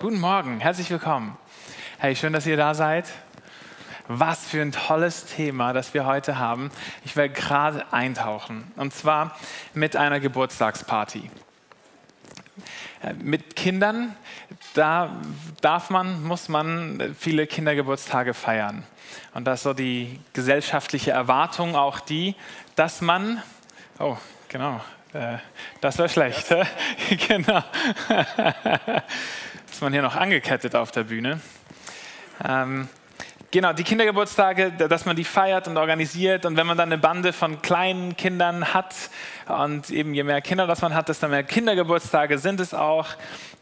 Guten 0.00 0.18
Morgen, 0.18 0.60
herzlich 0.60 0.90
willkommen. 0.90 1.36
Hey, 1.98 2.16
schön, 2.16 2.32
dass 2.32 2.46
ihr 2.46 2.56
da 2.56 2.72
seid. 2.72 3.04
Was 4.08 4.46
für 4.46 4.62
ein 4.62 4.72
tolles 4.72 5.26
Thema, 5.26 5.74
das 5.74 5.92
wir 5.92 6.06
heute 6.06 6.38
haben. 6.38 6.70
Ich 7.04 7.16
werde 7.16 7.34
gerade 7.34 7.92
eintauchen 7.92 8.72
und 8.76 8.94
zwar 8.94 9.36
mit 9.74 9.96
einer 9.96 10.18
Geburtstagsparty. 10.18 11.30
Äh, 13.02 13.12
mit 13.12 13.56
Kindern, 13.56 14.16
da 14.72 15.20
darf 15.60 15.90
man, 15.90 16.24
muss 16.24 16.48
man 16.48 17.14
viele 17.18 17.46
Kindergeburtstage 17.46 18.32
feiern. 18.32 18.84
Und 19.34 19.44
das 19.44 19.58
ist 19.60 19.64
so 19.64 19.74
die 19.74 20.18
gesellschaftliche 20.32 21.10
Erwartung, 21.10 21.76
auch 21.76 22.00
die, 22.00 22.36
dass 22.74 23.02
man, 23.02 23.42
oh, 23.98 24.16
genau, 24.48 24.80
äh, 25.12 25.36
das 25.82 25.98
wäre 25.98 26.08
schlecht. 26.08 26.46
genau. 27.28 27.62
man 29.80 29.92
hier 29.92 30.02
noch 30.02 30.16
angekettet 30.16 30.74
auf 30.74 30.90
der 30.90 31.04
Bühne. 31.04 31.40
Ähm, 32.46 32.88
genau, 33.50 33.72
die 33.72 33.84
Kindergeburtstage, 33.84 34.72
dass 34.72 35.04
man 35.04 35.16
die 35.16 35.24
feiert 35.24 35.68
und 35.68 35.76
organisiert 35.76 36.46
und 36.46 36.56
wenn 36.56 36.66
man 36.66 36.76
dann 36.76 36.88
eine 36.90 36.98
Bande 36.98 37.32
von 37.32 37.62
kleinen 37.62 38.16
Kindern 38.16 38.72
hat 38.72 38.94
und 39.46 39.90
eben 39.90 40.14
je 40.14 40.22
mehr 40.22 40.40
Kinder 40.40 40.66
das 40.66 40.82
man 40.82 40.94
hat, 40.94 41.08
desto 41.08 41.28
mehr 41.28 41.42
Kindergeburtstage 41.42 42.38
sind 42.38 42.60
es 42.60 42.74
auch. 42.74 43.08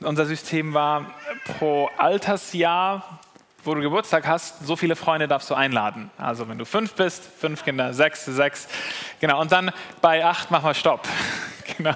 Unser 0.01 0.27
System 0.27 0.75
war 0.75 1.15
pro 1.59 1.91
Altersjahr 1.97 3.21
wo 3.65 3.75
du 3.75 3.83
Geburtstag 3.83 4.27
hast, 4.27 4.67
so 4.67 4.77
viele 4.77 4.97
Freunde 4.97 5.29
darfst 5.29 5.51
du 5.51 5.55
einladen. 5.55 6.11
Also 6.17 6.49
wenn 6.49 6.59
du 6.59 6.65
fünf 6.65 6.95
bist, 6.95 7.23
fünf 7.39 7.65
Kinder, 7.65 7.93
sechs, 7.93 8.25
sechs. 8.25 8.67
Genau, 9.21 9.41
und 9.41 9.53
dann 9.53 9.73
bei 10.01 10.25
acht 10.25 10.51
machen 10.51 10.65
wir 10.65 10.75
Stopp. 10.75 11.07
genau, 11.77 11.95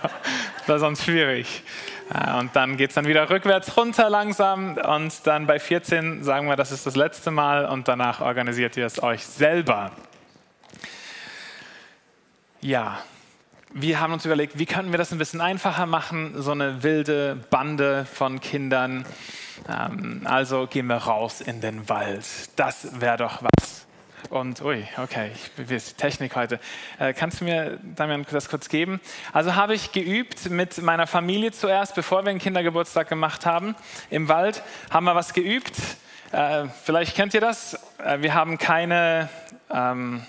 das 0.58 0.68
war 0.68 0.78
sonst 0.80 1.04
schwierig. 1.04 1.62
Äh, 2.12 2.38
und 2.38 2.54
dann 2.54 2.76
geht 2.76 2.90
es 2.90 2.94
dann 2.94 3.06
wieder 3.06 3.28
rückwärts 3.30 3.76
runter 3.76 4.10
langsam 4.10 4.76
und 4.76 5.26
dann 5.26 5.46
bei 5.46 5.58
14 5.58 6.22
sagen 6.22 6.48
wir, 6.48 6.56
das 6.56 6.72
ist 6.72 6.86
das 6.86 6.96
letzte 6.96 7.30
Mal 7.30 7.66
und 7.66 7.88
danach 7.88 8.20
organisiert 8.20 8.76
ihr 8.76 8.86
es 8.86 9.02
euch 9.02 9.24
selber. 9.24 9.92
Ja, 12.60 12.98
wir 13.74 14.00
haben 14.00 14.12
uns 14.12 14.24
überlegt, 14.24 14.58
wie 14.58 14.66
könnten 14.66 14.92
wir 14.92 14.98
das 14.98 15.12
ein 15.12 15.18
bisschen 15.18 15.40
einfacher 15.40 15.86
machen, 15.86 16.34
so 16.36 16.52
eine 16.52 16.82
wilde 16.82 17.36
Bande 17.50 18.04
von 18.04 18.40
Kindern. 18.40 19.04
Ähm, 19.68 20.22
also 20.24 20.66
gehen 20.66 20.86
wir 20.86 20.96
raus 20.96 21.40
in 21.40 21.60
den 21.60 21.88
Wald. 21.88 22.24
Das 22.56 23.00
wäre 23.00 23.16
doch 23.16 23.42
was. 23.42 23.61
Und, 24.32 24.62
ui, 24.62 24.82
okay, 24.96 25.30
ich 25.34 25.50
die 25.90 25.92
Technik 25.98 26.34
heute. 26.36 26.58
Äh, 26.98 27.12
kannst 27.12 27.42
du 27.42 27.44
mir, 27.44 27.78
Damian, 27.82 28.24
das 28.30 28.48
kurz 28.48 28.70
geben? 28.70 28.98
Also 29.34 29.56
habe 29.56 29.74
ich 29.74 29.92
geübt 29.92 30.48
mit 30.48 30.80
meiner 30.80 31.06
Familie 31.06 31.52
zuerst, 31.52 31.94
bevor 31.94 32.24
wir 32.24 32.30
einen 32.30 32.38
Kindergeburtstag 32.38 33.10
gemacht 33.10 33.44
haben. 33.44 33.74
Im 34.08 34.28
Wald 34.28 34.62
haben 34.88 35.04
wir 35.04 35.14
was 35.14 35.34
geübt. 35.34 35.74
Äh, 36.30 36.64
vielleicht 36.82 37.14
kennt 37.14 37.34
ihr 37.34 37.42
das. 37.42 37.78
Äh, 37.98 38.22
wir 38.22 38.32
haben 38.32 38.56
keine, 38.56 39.28
ähm, 39.70 40.24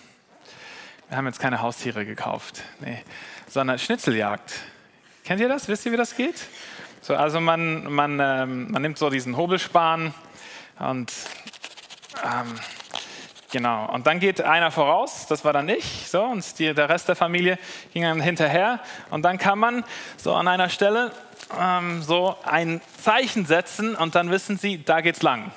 wir 1.08 1.16
haben 1.16 1.28
jetzt 1.28 1.40
keine 1.40 1.62
Haustiere 1.62 2.06
gekauft, 2.06 2.62
nee, 2.82 3.02
sondern 3.48 3.80
Schnitzeljagd. 3.80 4.54
Kennt 5.24 5.40
ihr 5.40 5.48
das? 5.48 5.70
Wisst 5.70 5.86
ihr, 5.86 5.94
wie 5.94 5.98
das 5.98 6.18
geht? 6.18 6.42
So, 7.00 7.16
also 7.16 7.40
man, 7.40 7.90
man, 7.90 8.20
ähm, 8.20 8.70
man 8.70 8.82
nimmt 8.82 8.98
so 8.98 9.10
diesen 9.10 9.38
Hobelspan 9.38 10.14
und 10.78 11.14
ähm, 12.22 12.60
genau. 13.54 13.90
Und 13.94 14.06
dann 14.08 14.20
geht 14.20 14.42
einer 14.42 14.72
voraus, 14.72 15.28
das 15.28 15.46
war 15.46 15.54
dann 15.54 15.70
ich, 15.70 16.10
so, 16.10 16.22
und 16.24 16.60
die, 16.60 16.74
der 16.74 16.90
Rest 16.90 17.08
der 17.08 17.16
Familie 17.16 17.58
ging 17.94 18.04
dann 18.04 18.20
hinterher. 18.20 18.82
Und 19.10 19.22
dann 19.22 19.38
kann 19.38 19.58
man 19.58 19.86
so 20.18 20.34
an 20.34 20.50
einer 20.50 20.68
Stelle 20.68 21.14
ähm, 21.58 22.02
so 22.02 22.36
ein 22.44 22.82
Zeichen 23.02 23.46
setzen 23.46 23.96
und 23.96 24.16
dann 24.16 24.30
wissen 24.30 24.58
sie, 24.58 24.84
da 24.84 25.00
geht's 25.00 25.22
lang. 25.22 25.52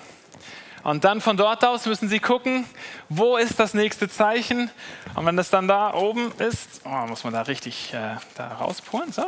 Und 0.84 1.03
dann 1.03 1.20
von 1.20 1.36
dort 1.36 1.64
aus 1.64 1.84
müssen 1.86 2.08
Sie 2.08 2.20
gucken, 2.20 2.64
wo 3.08 3.36
ist 3.36 3.58
das 3.58 3.75
nächste 3.75 4.08
Zeichen. 4.08 4.70
Und 5.16 5.27
wenn 5.27 5.36
das 5.36 5.50
dann 5.50 5.66
da 5.66 5.92
oben 5.92 6.31
ist, 6.38 6.82
oh, 6.84 7.09
muss 7.09 7.25
man 7.25 7.32
da 7.32 7.43
richtig 7.43 7.93
äh, 7.93 8.15
da 8.37 8.49
rauspulen, 8.54 9.10
so, 9.10 9.25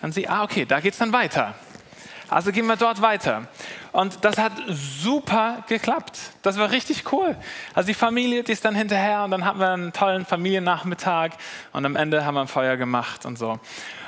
dann 0.00 0.10
Sie, 0.10 0.26
ah, 0.26 0.42
okay, 0.42 0.64
da 0.64 0.80
geht 0.80 0.94
es 0.94 0.98
dann 0.98 1.12
weiter. 1.12 1.54
Also 2.32 2.52
gehen 2.52 2.66
wir 2.66 2.76
dort 2.76 3.02
weiter. 3.02 3.46
Und 3.92 4.24
das 4.24 4.38
hat 4.38 4.52
super 4.68 5.64
geklappt. 5.68 6.18
Das 6.42 6.58
war 6.58 6.70
richtig 6.70 7.12
cool. 7.12 7.36
Also 7.74 7.88
die 7.88 7.94
Familie, 7.94 8.42
die 8.42 8.52
ist 8.52 8.64
dann 8.64 8.74
hinterher 8.74 9.24
und 9.24 9.30
dann 9.30 9.44
hatten 9.44 9.58
wir 9.58 9.70
einen 9.70 9.92
tollen 9.92 10.24
Familiennachmittag 10.24 11.32
und 11.72 11.84
am 11.84 11.96
Ende 11.96 12.24
haben 12.24 12.34
wir 12.34 12.40
ein 12.40 12.48
Feuer 12.48 12.76
gemacht 12.76 13.26
und 13.26 13.38
so. 13.38 13.60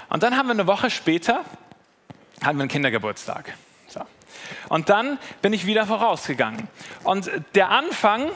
Und 0.09 0.23
dann 0.23 0.37
haben 0.37 0.47
wir 0.47 0.53
eine 0.53 0.67
Woche 0.67 0.91
später, 0.91 1.45
hatten 2.43 2.57
wir 2.57 2.63
einen 2.63 2.69
Kindergeburtstag. 2.69 3.55
Und 4.69 4.89
dann 4.89 5.19
bin 5.43 5.53
ich 5.53 5.67
wieder 5.67 5.87
vorausgegangen. 5.87 6.69
Und 7.03 7.31
der 7.55 7.71
Anfang, 7.71 8.31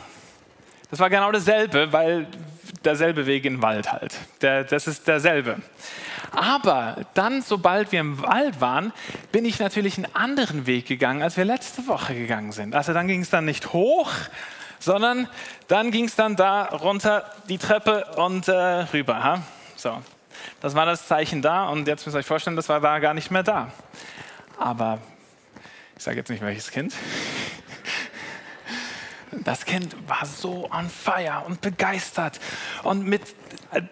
das 0.91 1.01
war 1.01 1.11
genau 1.11 1.31
dasselbe, 1.33 1.93
weil 1.93 2.27
derselbe 2.85 3.27
Weg 3.27 3.45
in 3.45 3.55
den 3.55 3.63
Wald 3.63 3.93
halt. 3.93 4.15
Der, 4.41 4.65
das 4.65 4.87
ist 4.87 5.07
derselbe. 5.09 5.57
Aber 6.33 6.97
dann, 7.15 7.43
sobald 7.43 7.93
wir 7.93 8.01
im 8.01 8.21
Wald 8.23 8.61
waren, 8.61 8.93
bin 9.33 9.45
ich 9.45 9.59
natürlich 9.59 9.97
einen 9.97 10.15
anderen 10.15 10.67
Weg 10.67 10.87
gegangen, 10.87 11.23
als 11.23 11.37
wir 11.37 11.45
letzte 11.45 11.87
Woche 11.87 12.15
gegangen 12.15 12.53
sind. 12.53 12.75
Also 12.75 12.93
dann 12.93 13.09
ging 13.09 13.23
es 13.23 13.31
dann 13.31 13.45
nicht 13.45 13.73
hoch, 13.73 14.11
sondern 14.79 15.29
dann 15.69 15.91
ging 15.91 16.05
es 16.05 16.15
dann 16.15 16.37
da 16.37 16.65
runter 16.65 17.31
die 17.49 17.59
Treppe 17.59 18.05
und 18.17 18.49
äh, 18.49 18.53
rüber. 18.53 19.23
Ha? 19.23 19.43
So, 19.77 20.01
das 20.61 20.75
war 20.75 20.87
das 20.87 21.07
Zeichen 21.07 21.43
da 21.43 21.69
und 21.69 21.89
jetzt 21.89 22.07
müsst 22.07 22.17
ihr 22.17 22.21
euch 22.21 22.27
vorstellen, 22.27 22.57
das 22.57 22.69
war 22.69 22.81
da 22.81 22.99
gar 22.99 23.15
nicht 23.15 23.31
mehr 23.31 23.43
da. 23.43 23.73
Aber 24.59 24.99
ich 25.97 26.03
sage 26.03 26.19
jetzt 26.19 26.29
nicht 26.29 26.43
welches 26.43 26.71
Kind. 26.71 26.95
Das 29.45 29.65
Kind 29.65 29.97
war 30.09 30.25
so 30.27 30.69
on 30.71 30.89
fire 30.89 31.43
und 31.47 31.61
begeistert 31.61 32.41
und 32.83 33.07
mit 33.07 33.23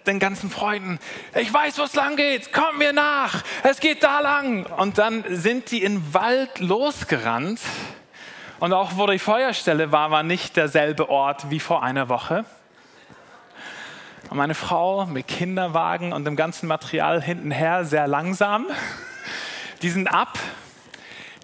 den 0.07 0.19
ganzen 0.19 0.51
Freunden. 0.51 0.99
Ich 1.34 1.53
weiß, 1.53 1.79
wo 1.79 1.83
es 1.83 1.95
lang 1.95 2.17
geht. 2.17 2.53
Komm 2.53 2.79
mir 2.79 2.93
nach. 2.93 3.43
Es 3.62 3.81
geht 3.81 4.03
da 4.03 4.21
lang. 4.21 4.67
Und 4.67 4.99
dann 4.99 5.25
sind 5.29 5.71
die 5.71 5.83
in 5.83 6.15
Wald 6.15 6.61
losgerannt. 6.61 7.61
Und 8.59 8.73
auch 8.73 8.97
wo 8.97 9.07
die 9.07 9.19
Feuerstelle 9.19 9.93
war, 9.93 10.11
war 10.11 10.23
nicht 10.23 10.57
derselbe 10.57 11.11
Ort 11.11 11.51
wie 11.51 11.61
vor 11.61 11.83
einer 11.83 12.09
Woche. 12.09 12.45
Und 14.31 14.39
meine 14.39 14.55
Frau 14.55 15.07
mit 15.07 15.28
Kinderwagen 15.28 16.13
und 16.13 16.25
dem 16.25 16.37
ganzen 16.37 16.67
Material 16.67 17.23
hintenher 17.23 17.84
sehr 17.84 18.07
langsam. 18.07 18.67
Die 19.83 19.91
sind 19.91 20.09
ab 20.09 20.39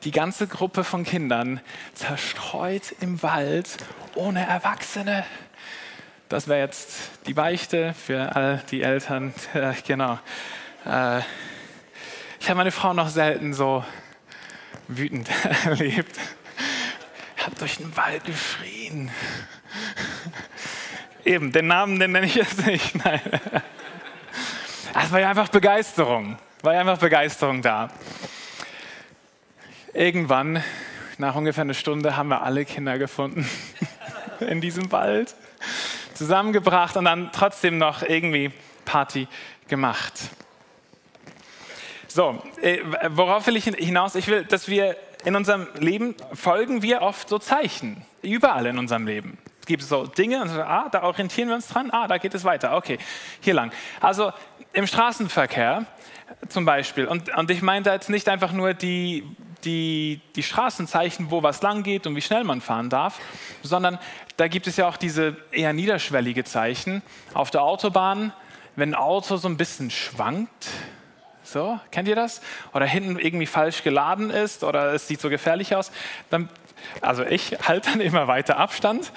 die 0.05 0.11
ganze 0.11 0.47
Gruppe 0.47 0.85
von 0.85 1.05
Kindern 1.05 1.61
zerstreut 1.95 2.95
im 3.01 3.23
Wald 3.23 3.69
ohne 4.15 4.45
Erwachsene. 4.47 5.25
Das 6.29 6.49
wäre 6.49 6.61
jetzt 6.61 7.11
die 7.27 7.35
Beichte 7.35 7.95
für 7.95 8.35
all 8.35 8.63
die 8.71 8.83
Eltern. 8.83 9.35
Genau. 9.87 10.19
Äh, 10.87 11.21
ich 12.41 12.49
habe 12.49 12.57
meine 12.57 12.73
Frau 12.73 12.93
noch 12.93 13.09
selten 13.09 13.55
so 13.55 13.85
wütend 14.89 15.29
erlebt. 15.65 16.19
Er 17.37 17.47
hat 17.47 17.61
durch 17.61 17.77
den 17.77 17.97
Wald 17.97 18.25
geschrien. 18.25 19.11
Eben, 21.25 21.53
den 21.53 21.69
Namen 21.69 22.01
den 22.01 22.13
nenne 22.13 22.27
ich 22.27 22.35
jetzt 22.35 22.67
nicht. 22.67 22.97
Nein. 22.97 23.21
Es 24.95 25.13
war 25.13 25.21
ja 25.21 25.31
einfach 25.31 25.49
Begeisterung. 25.49 26.37
War 26.63 26.75
ja 26.75 26.81
einfach 26.81 26.99
Begeisterung 26.99 27.63
da. 27.63 27.91
Irgendwann, 29.95 30.63
nach 31.19 31.35
ungefähr 31.35 31.63
einer 31.63 31.75
Stunde, 31.75 32.17
haben 32.17 32.31
wir 32.31 32.43
alle 32.43 32.65
Kinder 32.65 32.97
gefunden 32.99 33.47
in 34.41 34.63
diesem 34.63 34.91
Wald, 34.91 35.35
zusammengebracht 36.15 36.97
und 36.97 37.05
dann 37.05 37.31
trotzdem 37.31 37.77
noch 37.77 38.03
irgendwie 38.03 38.53
Party 38.87 39.29
gemacht. 39.69 40.15
So, 42.09 42.43
äh, 42.63 42.79
worauf 43.09 43.47
will 43.47 43.57
ich 43.57 43.65
hinaus? 43.65 44.15
Ich 44.15 44.29
will, 44.29 44.45
dass 44.45 44.67
wir 44.67 44.97
in 45.25 45.37
unserem 45.37 45.67
Leben 45.79 46.15
folgen 46.33 46.81
wir 46.81 47.03
oft 47.03 47.29
so 47.29 47.39
Zeichen, 47.39 48.03
überall 48.23 48.65
in 48.65 48.79
unserem 48.79 49.07
Leben. 49.07 49.37
Es 49.61 49.67
gibt 49.67 49.83
so 49.83 50.07
Dinge, 50.07 50.41
und 50.41 50.49
so, 50.49 50.63
ah, 50.63 50.89
da 50.91 51.03
orientieren 51.03 51.49
wir 51.49 51.55
uns 51.55 51.69
dran, 51.69 51.91
ah, 51.91 52.09
da 52.09 52.17
geht 52.17 52.33
es 52.33 52.45
weiter, 52.45 52.77
okay, 52.77 52.97
hier 53.41 53.53
lang. 53.53 53.71
Also 54.01 54.33
im 54.73 54.87
Straßenverkehr 54.87 55.85
zum 56.49 56.65
Beispiel, 56.65 57.07
und, 57.07 57.37
und 57.37 57.51
ich 57.51 57.61
meine 57.61 57.85
da 57.85 57.93
jetzt 57.93 58.09
nicht 58.09 58.31
einfach 58.31 58.53
nur 58.53 58.73
die 58.73 59.25
die, 59.65 60.21
die 60.37 60.43
Straßenzeichen, 60.43 61.31
wo 61.31 61.43
was 61.43 61.63
lang 61.63 61.83
geht 61.83 62.07
und 62.07 62.17
wie 62.17 62.23
schnell 62.23 62.45
man 62.45 62.61
fahren 62.61 62.91
darf, 62.91 63.19
sondern 63.63 63.99
da 64.37 64.49
gibt 64.49 64.67
es 64.67 64.77
ja 64.77 64.89
auch 64.89 64.97
diese 64.97 65.37
eher 65.51 65.73
niederschwellige 65.73 66.45
Zeichen. 66.45 67.03
Auf 67.35 67.51
der 67.51 67.63
Autobahn, 67.63 68.33
wenn 68.77 68.91
ein 68.91 68.95
Auto 68.95 69.37
so 69.37 69.49
ein 69.49 69.57
bisschen 69.57 69.91
schwankt, 69.91 70.69
so, 71.45 71.79
kennt 71.91 72.09
ihr 72.09 72.17
das? 72.17 72.41
Oder 72.73 72.87
hinten 72.87 73.19
irgendwie 73.19 73.47
falsch 73.47 73.83
geladen 73.83 74.31
ist 74.31 74.65
oder 74.65 74.95
es 74.95 75.09
sieht 75.09 75.21
so 75.21 75.29
gefährlich 75.29 75.75
aus, 75.75 75.93
dann, 76.31 76.49
also 77.01 77.25
ich 77.25 77.59
halte 77.67 77.91
dann 77.91 78.01
immer 78.01 78.27
weiter 78.27 78.59
Abstand. 78.59 79.13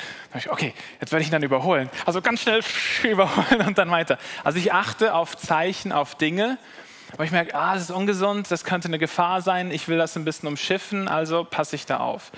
okay, 0.50 0.74
jetzt 1.00 1.12
werde 1.12 1.22
ich 1.22 1.30
ihn 1.30 1.32
dann 1.32 1.44
überholen. 1.44 1.90
Also 2.06 2.22
ganz 2.22 2.42
schnell 2.42 2.62
überholen 3.04 3.62
und 3.68 3.78
dann 3.78 3.90
weiter. 3.92 4.18
Also 4.44 4.58
ich 4.60 4.74
achte 4.74 5.14
auf 5.14 5.38
Zeichen, 5.38 5.92
auf 5.92 6.16
Dinge 6.16 6.58
Aber 7.16 7.24
ich 7.24 7.32
merke, 7.32 7.56
ah, 7.56 7.76
das 7.76 7.84
ist 7.84 7.92
ungesund, 7.92 8.52
das 8.52 8.66
könnte 8.66 8.90
eine 8.90 9.00
Gefahr 9.00 9.42
sein, 9.42 9.72
ich 9.72 9.88
will 9.88 9.98
das 9.98 10.18
ein 10.18 10.26
bisschen 10.26 10.50
umschiffen, 10.50 11.08
also 11.08 11.46
passe 11.46 11.78
ich 11.78 11.86
da 11.86 11.98
auf. 11.98 12.30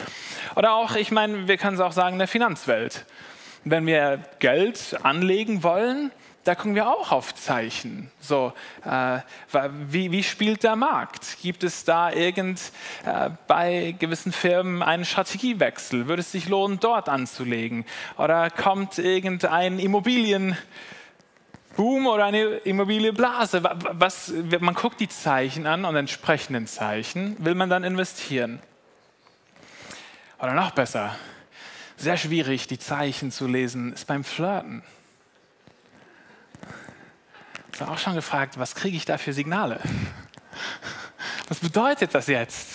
Oder 0.56 0.74
auch, 0.74 0.96
ich 0.96 1.10
meine, 1.10 1.48
wir 1.48 1.58
können 1.58 1.74
es 1.74 1.82
auch 1.82 1.94
sagen, 1.94 2.14
in 2.14 2.20
der 2.20 2.28
Finanzwelt. 2.28 3.06
Wenn 3.64 3.88
wir 3.88 4.20
Geld 4.38 4.96
anlegen 5.02 5.64
wollen, 5.64 6.12
da 6.44 6.54
gucken 6.54 6.76
wir 6.76 6.88
auch 6.88 7.12
auf 7.12 7.34
Zeichen. 7.34 8.12
So, 8.20 8.54
äh, 8.86 9.20
wie, 9.90 10.12
wie, 10.12 10.22
spielt 10.22 10.64
der 10.64 10.76
Markt? 10.76 11.38
Gibt 11.42 11.64
es 11.64 11.84
da 11.84 12.12
irgend 12.12 12.62
äh, 13.04 13.32
bei 13.48 13.96
gewissen 13.98 14.32
Firmen 14.32 14.84
einen 14.84 15.06
Strategiewechsel? 15.06 16.08
Würde 16.08 16.22
es 16.22 16.32
sich 16.32 16.48
lohnen, 16.50 16.80
dort 16.80 17.10
anzulegen? 17.10 17.84
Oder 18.18 18.52
kommt 18.52 19.00
irgendein 19.00 19.80
Immobilienboom 21.78 22.08
oder 22.08 22.26
eine 22.26 22.44
Immobilienblase? 22.44 23.64
Was, 23.64 24.34
man 24.60 24.74
guckt 24.74 25.00
die 25.00 25.08
Zeichen 25.08 25.68
an 25.68 25.86
und 25.86 25.96
entsprechenden 25.96 26.68
Zeichen 26.68 27.36
will 27.44 27.56
man 27.56 27.70
dann 27.70 27.84
investieren. 27.84 28.60
Oder 30.40 30.54
noch 30.54 30.72
besser, 30.72 31.16
sehr 31.96 32.18
schwierig, 32.18 32.68
die 32.68 32.80
Zeichen 32.80 33.32
zu 33.32 33.48
lesen, 33.48 33.94
ist 33.94 34.06
beim 34.06 34.24
Flirten. 34.24 34.84
Ich 37.74 37.82
habe 37.82 37.92
auch 37.92 37.98
schon 37.98 38.16
gefragt, 38.16 38.58
was 38.58 38.74
kriege 38.76 38.98
ich 38.98 39.06
da 39.06 39.18
für 39.18 39.34
Signale? 39.34 39.80
Was 41.50 41.60
bedeutet 41.60 42.14
das 42.14 42.28
jetzt? 42.28 42.68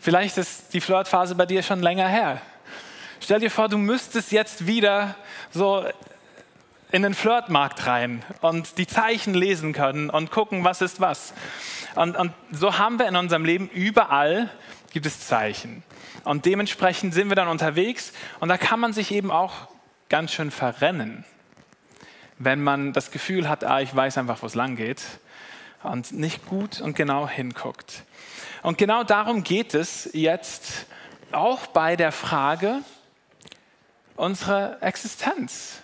Vielleicht 0.00 0.38
ist 0.38 0.72
die 0.72 0.80
Flirtphase 0.80 1.34
bei 1.34 1.44
dir 1.44 1.64
schon 1.64 1.82
länger 1.82 2.06
her. 2.06 2.40
Stell 3.18 3.40
dir 3.40 3.50
vor, 3.50 3.68
du 3.68 3.78
müsstest 3.78 4.30
jetzt 4.30 4.64
wieder 4.68 5.16
so 5.50 5.84
in 6.92 7.02
den 7.02 7.14
Flirtmarkt 7.14 7.86
rein 7.86 8.22
und 8.40 8.78
die 8.78 8.86
Zeichen 8.86 9.34
lesen 9.34 9.72
können 9.72 10.10
und 10.10 10.30
gucken, 10.30 10.64
was 10.64 10.80
ist 10.80 11.00
was. 11.00 11.34
Und, 11.94 12.16
und 12.16 12.32
so 12.52 12.78
haben 12.78 12.98
wir 12.98 13.08
in 13.08 13.16
unserem 13.16 13.44
Leben 13.44 13.68
überall 13.68 14.50
gibt 14.92 15.06
es 15.06 15.26
Zeichen. 15.26 15.82
Und 16.24 16.44
dementsprechend 16.46 17.12
sind 17.12 17.28
wir 17.28 17.36
dann 17.36 17.48
unterwegs 17.48 18.12
und 18.40 18.48
da 18.48 18.56
kann 18.58 18.80
man 18.80 18.92
sich 18.92 19.12
eben 19.12 19.30
auch 19.30 19.68
ganz 20.08 20.32
schön 20.32 20.50
verrennen 20.50 21.24
wenn 22.38 22.62
man 22.62 22.92
das 22.92 23.10
Gefühl 23.10 23.48
hat, 23.48 23.64
ah, 23.64 23.80
ich 23.80 23.94
weiß 23.94 24.18
einfach, 24.18 24.42
wo 24.42 24.46
es 24.46 24.54
lang 24.54 24.76
geht 24.76 25.02
und 25.82 26.12
nicht 26.12 26.46
gut 26.46 26.80
und 26.80 26.96
genau 26.96 27.28
hinguckt. 27.28 28.04
Und 28.62 28.78
genau 28.78 29.04
darum 29.04 29.42
geht 29.42 29.74
es 29.74 30.10
jetzt 30.12 30.86
auch 31.32 31.66
bei 31.68 31.96
der 31.96 32.12
Frage 32.12 32.80
unserer 34.16 34.82
Existenz. 34.82 35.80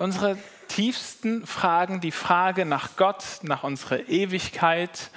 Unsere 0.00 0.38
tiefsten 0.68 1.46
Fragen, 1.46 2.00
die 2.00 2.10
Frage 2.10 2.64
nach 2.64 2.96
Gott, 2.96 3.22
nach 3.42 3.64
unserer 3.64 4.08
Ewigkeit. 4.08 5.10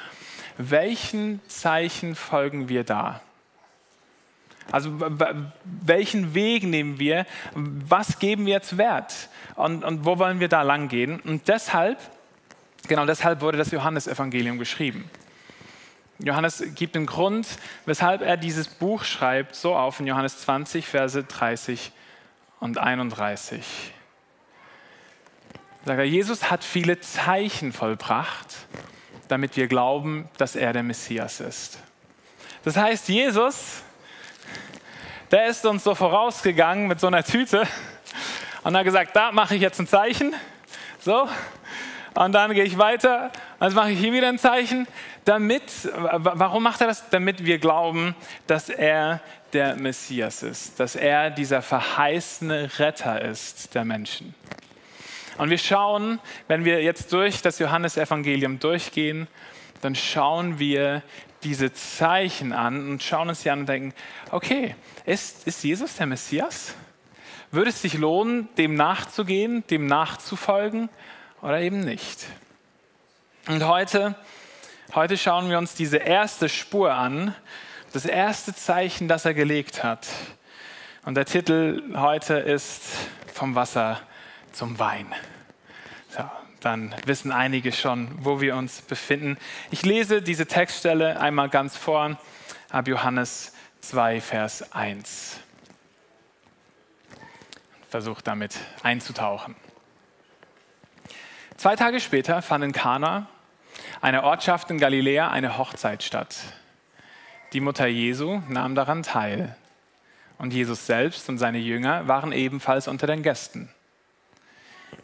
Welchen 0.58 1.40
Zeichen 1.48 2.16
folgen 2.16 2.68
wir 2.68 2.84
da? 2.84 3.22
Also 4.74 4.92
welchen 5.64 6.34
Weg 6.34 6.66
nehmen 6.66 7.00
wir? 7.00 7.26
Was 7.54 8.20
geben 8.20 8.46
wir 8.46 8.56
jetzt 8.56 8.78
Wert? 8.78 9.30
Und, 9.56 9.86
und 9.86 10.04
wo 10.04 10.20
wollen 10.20 10.42
wir 10.42 10.50
da 10.50 10.64
lang 10.64 10.90
gehen? 10.90 11.22
Und 11.22 11.48
deshalb, 11.48 11.98
genau 12.90 13.06
deshalb 13.06 13.40
wurde 13.40 13.58
das 13.58 13.72
Johannesevangelium 13.72 14.60
geschrieben. 14.60 15.10
Johannes 16.20 16.62
gibt 16.76 16.96
den 16.96 17.06
Grund, 17.06 17.48
weshalb 17.86 18.22
er 18.22 18.36
dieses 18.36 18.68
Buch 18.68 19.06
schreibt, 19.06 19.56
so 19.56 19.78
auf 19.78 20.02
in 20.02 20.08
Johannes 20.08 20.40
20, 20.42 20.86
Verse 20.86 21.24
30 21.24 21.94
und 22.60 22.78
31. 22.80 23.94
Sagt 25.86 26.00
er, 26.00 26.06
Jesus 26.06 26.50
hat 26.50 26.64
viele 26.64 27.00
Zeichen 27.02 27.74
vollbracht, 27.74 28.56
damit 29.28 29.58
wir 29.58 29.68
glauben, 29.68 30.30
dass 30.38 30.56
er 30.56 30.72
der 30.72 30.84
Messias 30.84 31.42
ist. 31.42 31.78
Das 32.64 32.78
heißt, 32.78 33.10
Jesus, 33.10 33.82
der 35.30 35.48
ist 35.48 35.66
uns 35.66 35.84
so 35.84 35.94
vorausgegangen 35.94 36.88
mit 36.88 37.02
so 37.02 37.08
einer 37.08 37.24
Tüte 37.24 37.68
und 38.64 38.78
hat 38.78 38.86
gesagt, 38.86 39.16
da 39.16 39.34
mache 39.34 39.56
ich 39.56 39.62
jetzt 39.62 39.80
ein 39.80 39.88
Zeichen. 39.88 40.34
So. 41.00 41.28
Und 42.14 42.32
dann 42.32 42.54
gehe 42.54 42.64
ich 42.64 42.78
weiter. 42.78 43.32
Also 43.60 43.76
mache 43.76 43.92
ich 43.92 44.00
hier 44.00 44.14
wieder 44.14 44.30
ein 44.30 44.40
Zeichen. 44.40 44.88
Damit, 45.26 45.64
warum 45.92 46.64
macht 46.64 46.80
er 46.80 46.88
das? 46.88 47.10
Damit 47.10 47.44
wir 47.44 47.58
glauben, 47.58 48.16
dass 48.48 48.70
er 48.70 49.20
der 49.52 49.76
Messias 49.76 50.44
ist, 50.44 50.80
dass 50.80 50.96
er 50.96 51.30
dieser 51.30 51.62
verheißene 51.62 52.80
Retter 52.80 53.22
ist 53.22 53.76
der 53.76 53.84
Menschen. 53.84 54.34
Und 55.38 55.50
wir 55.50 55.58
schauen, 55.58 56.20
wenn 56.48 56.66
wir 56.66 56.84
jetzt 56.84 57.12
durch 57.12 57.42
das 57.42 57.60
Johannesevangelium 57.60 58.60
durchgehen, 58.60 59.28
dann 59.82 59.96
schauen 59.96 60.60
wir 60.60 61.02
diese 61.44 61.74
Zeichen 61.74 62.54
an 62.54 62.90
und 62.90 63.04
schauen 63.04 63.30
uns 63.30 63.42
die 63.42 63.50
an 63.50 63.62
und 63.62 63.70
denken, 63.70 63.94
okay, 64.32 64.76
ist, 65.06 65.46
ist 65.48 65.64
Jesus 65.64 65.96
der 65.96 66.06
Messias? 66.06 66.76
Würde 67.52 67.70
es 67.70 67.82
sich 67.82 67.96
lohnen, 67.96 68.48
dem 68.58 68.76
nachzugehen, 68.76 69.66
dem 69.70 69.88
nachzufolgen 69.88 70.90
oder 71.42 71.60
eben 71.60 71.82
nicht? 71.82 72.26
Und 73.48 73.68
heute, 73.68 74.16
heute 74.96 75.18
schauen 75.18 75.50
wir 75.50 75.58
uns 75.58 75.76
diese 75.76 75.98
erste 75.98 76.48
Spur 76.48 76.94
an, 76.94 77.36
das 77.92 78.06
erste 78.06 78.56
Zeichen, 78.56 79.08
das 79.08 79.26
er 79.26 79.34
gelegt 79.34 79.84
hat. 79.84 80.08
Und 81.06 81.16
der 81.16 81.26
Titel 81.26 81.84
heute 81.96 82.36
ist 82.36 82.84
Vom 83.34 83.56
Wasser 83.56 84.00
zum 84.54 84.80
Wein. 84.80 85.08
So, 86.10 86.24
dann 86.62 86.96
wissen 87.06 87.32
einige 87.32 87.72
schon, 87.72 88.10
wo 88.20 88.40
wir 88.40 88.56
uns 88.56 88.82
befinden. 88.82 89.38
Ich 89.72 89.84
lese 89.84 90.22
diese 90.22 90.46
Textstelle 90.46 91.20
einmal 91.20 91.50
ganz 91.50 91.76
vor, 91.76 92.18
ab 92.70 92.88
Johannes 92.88 93.54
2, 93.82 94.22
Vers 94.22 94.74
1 94.74 95.40
versucht 97.94 98.26
damit 98.26 98.58
einzutauchen. 98.82 99.56
Zwei 101.58 101.76
Tage 101.76 102.00
später 102.00 102.42
fand 102.42 102.64
in 102.64 102.72
Kana, 102.72 103.28
einer 104.02 104.24
Ortschaft 104.24 104.72
in 104.72 104.80
Galiläa, 104.80 105.30
eine 105.30 105.60
Hochzeit 105.60 106.02
statt. 106.02 106.38
Die 107.54 107.60
Mutter 107.60 107.86
Jesu 107.86 108.42
nahm 108.50 108.74
daran 108.74 109.04
teil. 109.04 109.56
Und 110.40 110.54
Jesus 110.54 110.88
selbst 110.88 111.30
und 111.30 111.38
seine 111.38 111.60
Jünger 111.60 112.08
waren 112.08 112.32
ebenfalls 112.32 112.88
unter 112.88 113.06
den 113.06 113.22
Gästen. 113.22 113.70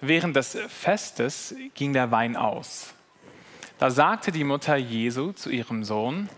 Während 0.02 0.36
des 0.36 0.58
Festes 0.68 1.56
ging 1.74 1.94
der 1.94 2.12
Wein 2.12 2.36
aus. 2.36 2.94
Da 3.80 3.90
sagte 3.90 4.32
die 4.32 4.44
Mutter 4.44 4.76
Jesu 4.76 5.32
zu 5.32 5.50
ihrem 5.50 5.84
Sohn, 5.84 6.30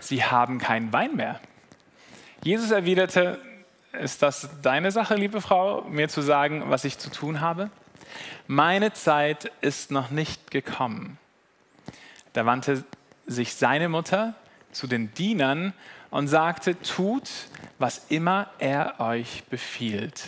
Sie 0.00 0.22
haben 0.22 0.58
keinen 0.58 0.92
Wein 0.92 1.16
mehr. 1.16 1.40
Jesus 2.42 2.70
erwiderte, 2.70 3.40
ist 3.92 4.22
das 4.22 4.48
deine 4.60 4.90
Sache, 4.90 5.14
liebe 5.14 5.40
Frau, 5.40 5.82
mir 5.82 6.08
zu 6.08 6.20
sagen, 6.20 6.64
was 6.68 6.84
ich 6.84 6.98
zu 6.98 7.10
tun 7.10 7.40
habe? 7.40 7.70
Meine 8.46 8.92
Zeit 8.92 9.50
ist 9.60 9.90
noch 9.90 10.10
nicht 10.10 10.50
gekommen. 10.50 11.18
Da 12.32 12.44
wandte 12.44 12.84
sich 13.26 13.54
seine 13.54 13.88
Mutter 13.88 14.34
zu 14.72 14.86
den 14.86 15.14
Dienern 15.14 15.72
und 16.10 16.28
sagte, 16.28 16.80
tut, 16.80 17.30
was 17.78 18.06
immer 18.08 18.50
er 18.58 19.00
euch 19.00 19.44
befiehlt. 19.44 20.24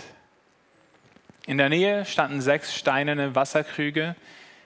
In 1.46 1.58
der 1.58 1.68
Nähe 1.68 2.04
standen 2.04 2.40
sechs 2.40 2.74
steinerne 2.74 3.36
Wasserkrüge, 3.36 4.16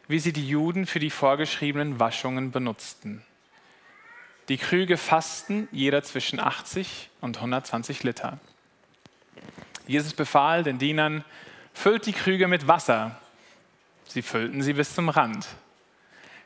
wie 0.09 0.19
sie 0.19 0.33
die 0.33 0.49
Juden 0.49 0.87
für 0.87 0.99
die 0.99 1.11
vorgeschriebenen 1.11 2.01
Waschungen 2.01 2.51
benutzten. 2.51 3.23
Die 4.49 4.57
Krüge 4.57 4.97
fassten 4.97 5.69
jeder 5.71 6.03
zwischen 6.03 6.41
80 6.41 7.11
und 7.21 7.37
120 7.37 8.03
Liter. 8.03 8.41
Jesus 9.87 10.15
befahl 10.15 10.65
den 10.65 10.79
Dienern, 10.79 11.25
füllt 11.75 12.07
die 12.07 12.13
Krüge 12.13 12.49
mit 12.49 12.67
Wasser. 12.67 13.21
Sie 14.09 14.23
füllten 14.23 14.63
sie 14.63 14.73
bis 14.73 14.95
zum 14.95 15.09
Rand. 15.11 15.47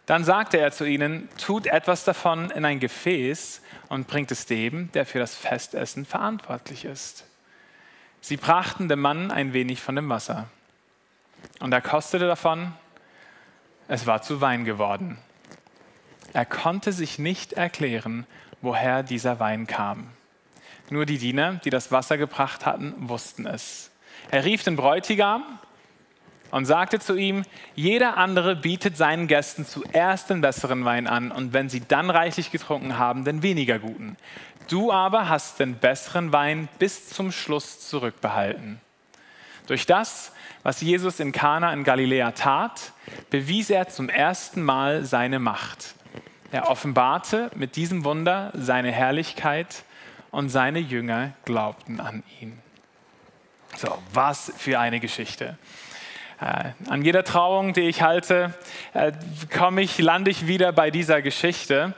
Dann 0.06 0.24
sagte 0.24 0.58
er 0.58 0.72
zu 0.72 0.84
ihnen, 0.84 1.28
tut 1.38 1.66
etwas 1.66 2.04
davon 2.04 2.50
in 2.50 2.64
ein 2.64 2.80
Gefäß 2.80 3.62
und 3.88 4.06
bringt 4.08 4.30
es 4.32 4.46
dem, 4.46 4.90
der 4.92 5.06
für 5.06 5.18
das 5.18 5.34
Festessen 5.34 6.04
verantwortlich 6.04 6.84
ist. 6.84 7.24
Sie 8.26 8.38
brachten 8.38 8.88
dem 8.88 9.02
Mann 9.02 9.30
ein 9.30 9.52
wenig 9.52 9.82
von 9.82 9.96
dem 9.96 10.08
Wasser. 10.08 10.48
Und 11.60 11.74
er 11.74 11.82
kostete 11.82 12.26
davon, 12.26 12.72
es 13.86 14.06
war 14.06 14.22
zu 14.22 14.40
Wein 14.40 14.64
geworden. 14.64 15.18
Er 16.32 16.46
konnte 16.46 16.92
sich 16.92 17.18
nicht 17.18 17.52
erklären, 17.52 18.26
woher 18.62 19.02
dieser 19.02 19.40
Wein 19.40 19.66
kam. 19.66 20.08
Nur 20.88 21.04
die 21.04 21.18
Diener, 21.18 21.60
die 21.66 21.68
das 21.68 21.92
Wasser 21.92 22.16
gebracht 22.16 22.64
hatten, 22.64 22.94
wussten 22.96 23.44
es. 23.44 23.90
Er 24.30 24.46
rief 24.46 24.62
den 24.62 24.76
Bräutigam 24.76 25.42
und 26.50 26.64
sagte 26.64 27.00
zu 27.00 27.16
ihm, 27.16 27.42
jeder 27.74 28.16
andere 28.16 28.56
bietet 28.56 28.96
seinen 28.96 29.26
Gästen 29.26 29.66
zuerst 29.66 30.30
den 30.30 30.40
besseren 30.40 30.86
Wein 30.86 31.06
an 31.06 31.30
und 31.30 31.52
wenn 31.52 31.68
sie 31.68 31.80
dann 31.80 32.08
reichlich 32.08 32.50
getrunken 32.50 32.96
haben, 32.96 33.26
den 33.26 33.42
weniger 33.42 33.78
guten. 33.78 34.16
Du 34.68 34.92
aber 34.92 35.28
hast 35.28 35.60
den 35.60 35.76
besseren 35.76 36.32
Wein 36.32 36.68
bis 36.78 37.08
zum 37.08 37.32
Schluss 37.32 37.88
zurückbehalten. 37.88 38.80
Durch 39.66 39.86
das, 39.86 40.32
was 40.62 40.80
Jesus 40.80 41.20
in 41.20 41.32
Kana 41.32 41.72
in 41.72 41.84
Galiläa 41.84 42.32
tat, 42.32 42.92
bewies 43.30 43.70
er 43.70 43.88
zum 43.88 44.08
ersten 44.08 44.62
Mal 44.62 45.04
seine 45.04 45.38
Macht. 45.38 45.94
Er 46.52 46.70
offenbarte 46.70 47.50
mit 47.54 47.76
diesem 47.76 48.04
Wunder 48.04 48.52
seine 48.54 48.92
Herrlichkeit 48.92 49.84
und 50.30 50.50
seine 50.50 50.78
Jünger 50.78 51.32
glaubten 51.44 52.00
an 52.00 52.22
ihn. 52.40 52.58
So, 53.76 53.98
was 54.12 54.52
für 54.56 54.78
eine 54.78 55.00
Geschichte. 55.00 55.58
Äh, 56.40 56.70
an 56.88 57.02
jeder 57.02 57.24
Trauung, 57.24 57.72
die 57.72 57.88
ich 57.88 58.02
halte, 58.02 58.54
äh, 58.92 59.12
komme 59.56 59.82
ich, 59.82 59.98
lande 59.98 60.30
ich 60.30 60.46
wieder 60.46 60.72
bei 60.72 60.90
dieser 60.90 61.22
Geschichte, 61.22 61.94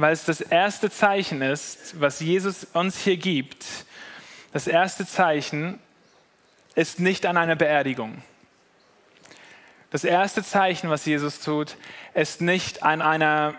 weil 0.00 0.12
es 0.12 0.24
das 0.24 0.40
erste 0.40 0.90
Zeichen 0.90 1.42
ist, 1.42 2.00
was 2.00 2.20
Jesus 2.20 2.64
uns 2.72 2.98
hier 2.98 3.16
gibt. 3.16 3.64
Das 4.52 4.66
erste 4.66 5.06
Zeichen 5.06 5.78
ist 6.74 7.00
nicht 7.00 7.26
an 7.26 7.36
einer 7.36 7.56
Beerdigung. 7.56 8.22
Das 9.90 10.04
erste 10.04 10.42
Zeichen, 10.44 10.88
was 10.88 11.04
Jesus 11.04 11.40
tut, 11.40 11.76
ist 12.14 12.40
nicht 12.40 12.82
an 12.82 13.02
einer 13.02 13.54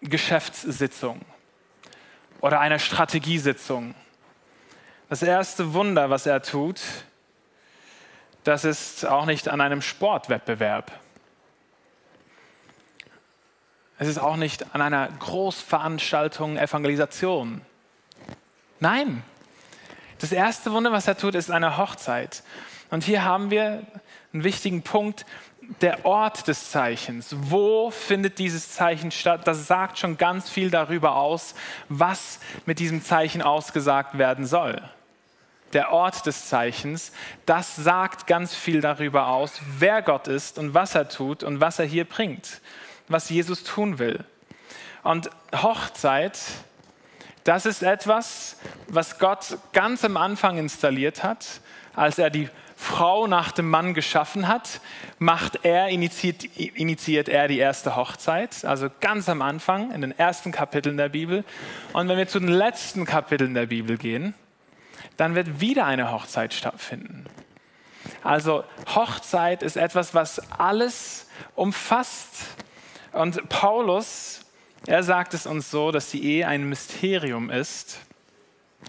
Geschäftssitzung 0.00 1.20
oder 2.40 2.60
einer 2.60 2.78
Strategiesitzung. 2.78 3.94
Das 5.08 5.22
erste 5.22 5.74
Wunder, 5.74 6.08
was 6.08 6.26
er 6.26 6.42
tut, 6.42 6.80
das 8.44 8.64
ist 8.64 9.04
auch 9.04 9.26
nicht 9.26 9.48
an 9.48 9.60
einem 9.60 9.82
Sportwettbewerb. 9.82 10.92
Es 13.98 14.06
ist 14.06 14.18
auch 14.18 14.36
nicht 14.36 14.74
an 14.74 14.80
einer 14.80 15.08
Großveranstaltung, 15.08 16.56
Evangelisation. 16.56 17.62
Nein, 18.78 19.24
das 20.20 20.30
erste 20.32 20.72
Wunder, 20.72 20.92
was 20.92 21.08
er 21.08 21.16
tut, 21.16 21.34
ist 21.34 21.50
eine 21.50 21.76
Hochzeit. 21.76 22.42
Und 22.90 23.04
hier 23.04 23.24
haben 23.24 23.50
wir 23.50 23.84
einen 24.32 24.44
wichtigen 24.44 24.82
Punkt, 24.82 25.26
der 25.80 26.06
Ort 26.06 26.48
des 26.48 26.70
Zeichens. 26.70 27.34
Wo 27.38 27.90
findet 27.90 28.38
dieses 28.38 28.72
Zeichen 28.72 29.10
statt? 29.10 29.46
Das 29.46 29.66
sagt 29.66 29.98
schon 29.98 30.16
ganz 30.16 30.48
viel 30.48 30.70
darüber 30.70 31.16
aus, 31.16 31.54
was 31.88 32.40
mit 32.66 32.78
diesem 32.78 33.02
Zeichen 33.02 33.42
ausgesagt 33.42 34.16
werden 34.16 34.46
soll. 34.46 34.80
Der 35.74 35.92
Ort 35.92 36.24
des 36.24 36.48
Zeichens, 36.48 37.12
das 37.44 37.76
sagt 37.76 38.26
ganz 38.26 38.54
viel 38.54 38.80
darüber 38.80 39.26
aus, 39.26 39.60
wer 39.78 40.00
Gott 40.00 40.26
ist 40.26 40.58
und 40.58 40.72
was 40.72 40.94
er 40.94 41.10
tut 41.10 41.42
und 41.42 41.60
was 41.60 41.78
er 41.78 41.84
hier 41.84 42.06
bringt, 42.06 42.62
was 43.08 43.30
Jesus 43.30 43.64
tun 43.64 43.98
will. 43.98 44.24
Und 45.02 45.30
Hochzeit 45.54 46.38
das 47.48 47.64
ist 47.64 47.82
etwas, 47.82 48.58
was 48.88 49.18
Gott 49.18 49.56
ganz 49.72 50.04
am 50.04 50.18
Anfang 50.18 50.58
installiert 50.58 51.24
hat, 51.24 51.62
als 51.94 52.18
er 52.18 52.28
die 52.28 52.50
Frau 52.76 53.26
nach 53.26 53.52
dem 53.52 53.70
Mann 53.70 53.94
geschaffen 53.94 54.48
hat, 54.48 54.82
macht 55.18 55.64
er, 55.64 55.88
initiiert, 55.88 56.44
initiiert 56.44 57.30
er 57.30 57.48
die 57.48 57.58
erste 57.58 57.96
Hochzeit, 57.96 58.66
also 58.66 58.90
ganz 59.00 59.30
am 59.30 59.40
Anfang, 59.40 59.92
in 59.92 60.02
den 60.02 60.12
ersten 60.12 60.52
Kapiteln 60.52 60.98
der 60.98 61.08
Bibel. 61.08 61.42
Und 61.94 62.06
wenn 62.10 62.18
wir 62.18 62.28
zu 62.28 62.38
den 62.38 62.50
letzten 62.50 63.06
Kapiteln 63.06 63.54
der 63.54 63.64
Bibel 63.64 63.96
gehen, 63.96 64.34
dann 65.16 65.34
wird 65.34 65.58
wieder 65.58 65.86
eine 65.86 66.12
Hochzeit 66.12 66.52
stattfinden. 66.52 67.24
Also 68.22 68.62
Hochzeit 68.94 69.62
ist 69.62 69.78
etwas, 69.78 70.14
was 70.14 70.38
alles 70.52 71.30
umfasst. 71.54 72.44
Und 73.18 73.48
Paulus 73.48 74.44
er 74.86 75.02
sagt 75.02 75.34
es 75.34 75.46
uns 75.46 75.70
so, 75.70 75.90
dass 75.90 76.10
die 76.10 76.24
Ehe 76.24 76.46
ein 76.46 76.68
Mysterium 76.68 77.50
ist, 77.50 77.98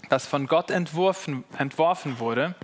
das 0.08 0.26
von 0.26 0.46
Gott 0.46 0.70
entworfen, 0.70 1.44
entworfen 1.58 2.18
wurde, 2.20 2.54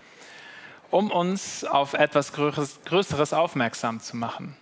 um 0.90 1.10
uns 1.10 1.64
auf 1.64 1.94
etwas 1.94 2.32
Größeres 2.32 3.32
aufmerksam 3.32 4.00
zu 4.00 4.16
machen. 4.16 4.56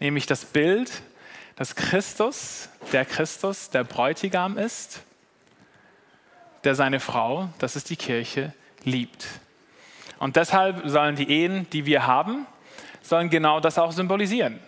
Nämlich 0.00 0.26
das 0.26 0.44
Bild, 0.44 1.02
dass 1.56 1.76
Christus, 1.76 2.68
der 2.92 3.04
Christus, 3.04 3.70
der 3.70 3.84
Bräutigam 3.84 4.58
ist, 4.58 5.02
der 6.64 6.74
seine 6.74 6.98
Frau, 6.98 7.48
das 7.58 7.76
ist 7.76 7.90
die 7.90 7.96
Kirche, 7.96 8.52
liebt. 8.82 9.26
Und 10.18 10.36
deshalb 10.36 10.82
sollen 10.88 11.14
die 11.14 11.30
Ehen, 11.30 11.68
die 11.70 11.86
wir 11.86 12.06
haben, 12.06 12.46
sollen 13.02 13.30
genau 13.30 13.60
das 13.60 13.78
auch 13.78 13.92
symbolisieren. 13.92 14.58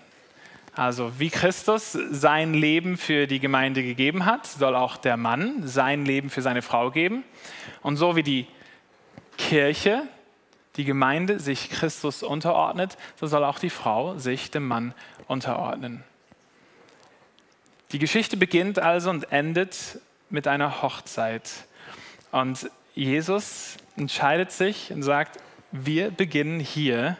Also 0.76 1.18
wie 1.18 1.30
Christus 1.30 1.92
sein 2.10 2.52
Leben 2.52 2.98
für 2.98 3.26
die 3.26 3.40
Gemeinde 3.40 3.82
gegeben 3.82 4.26
hat, 4.26 4.46
soll 4.46 4.76
auch 4.76 4.98
der 4.98 5.16
Mann 5.16 5.66
sein 5.66 6.04
Leben 6.04 6.28
für 6.28 6.42
seine 6.42 6.60
Frau 6.60 6.90
geben. 6.90 7.24
Und 7.80 7.96
so 7.96 8.14
wie 8.14 8.22
die 8.22 8.46
Kirche, 9.38 10.02
die 10.76 10.84
Gemeinde 10.84 11.40
sich 11.40 11.70
Christus 11.70 12.22
unterordnet, 12.22 12.98
so 13.18 13.26
soll 13.26 13.42
auch 13.42 13.58
die 13.58 13.70
Frau 13.70 14.18
sich 14.18 14.50
dem 14.50 14.68
Mann 14.68 14.92
unterordnen. 15.28 16.04
Die 17.92 17.98
Geschichte 17.98 18.36
beginnt 18.36 18.78
also 18.78 19.08
und 19.08 19.32
endet 19.32 19.98
mit 20.28 20.46
einer 20.46 20.82
Hochzeit. 20.82 21.50
Und 22.32 22.70
Jesus 22.94 23.78
entscheidet 23.96 24.52
sich 24.52 24.92
und 24.92 25.02
sagt, 25.02 25.38
wir 25.72 26.10
beginnen 26.10 26.60
hier 26.60 27.16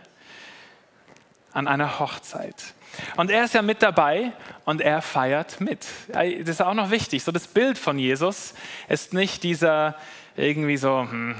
an 1.54 1.68
einer 1.68 1.98
Hochzeit. 1.98 2.74
Und 3.16 3.30
er 3.30 3.44
ist 3.44 3.54
ja 3.54 3.62
mit 3.62 3.82
dabei 3.82 4.32
und 4.64 4.80
er 4.80 5.02
feiert 5.02 5.60
mit. 5.60 5.86
Das 6.08 6.48
ist 6.48 6.62
auch 6.62 6.74
noch 6.74 6.90
wichtig. 6.90 7.24
So 7.24 7.32
das 7.32 7.46
Bild 7.46 7.78
von 7.78 7.98
Jesus 7.98 8.54
ist 8.88 9.14
nicht 9.14 9.42
dieser 9.42 9.96
irgendwie 10.36 10.76
so, 10.76 11.00
hm, 11.00 11.34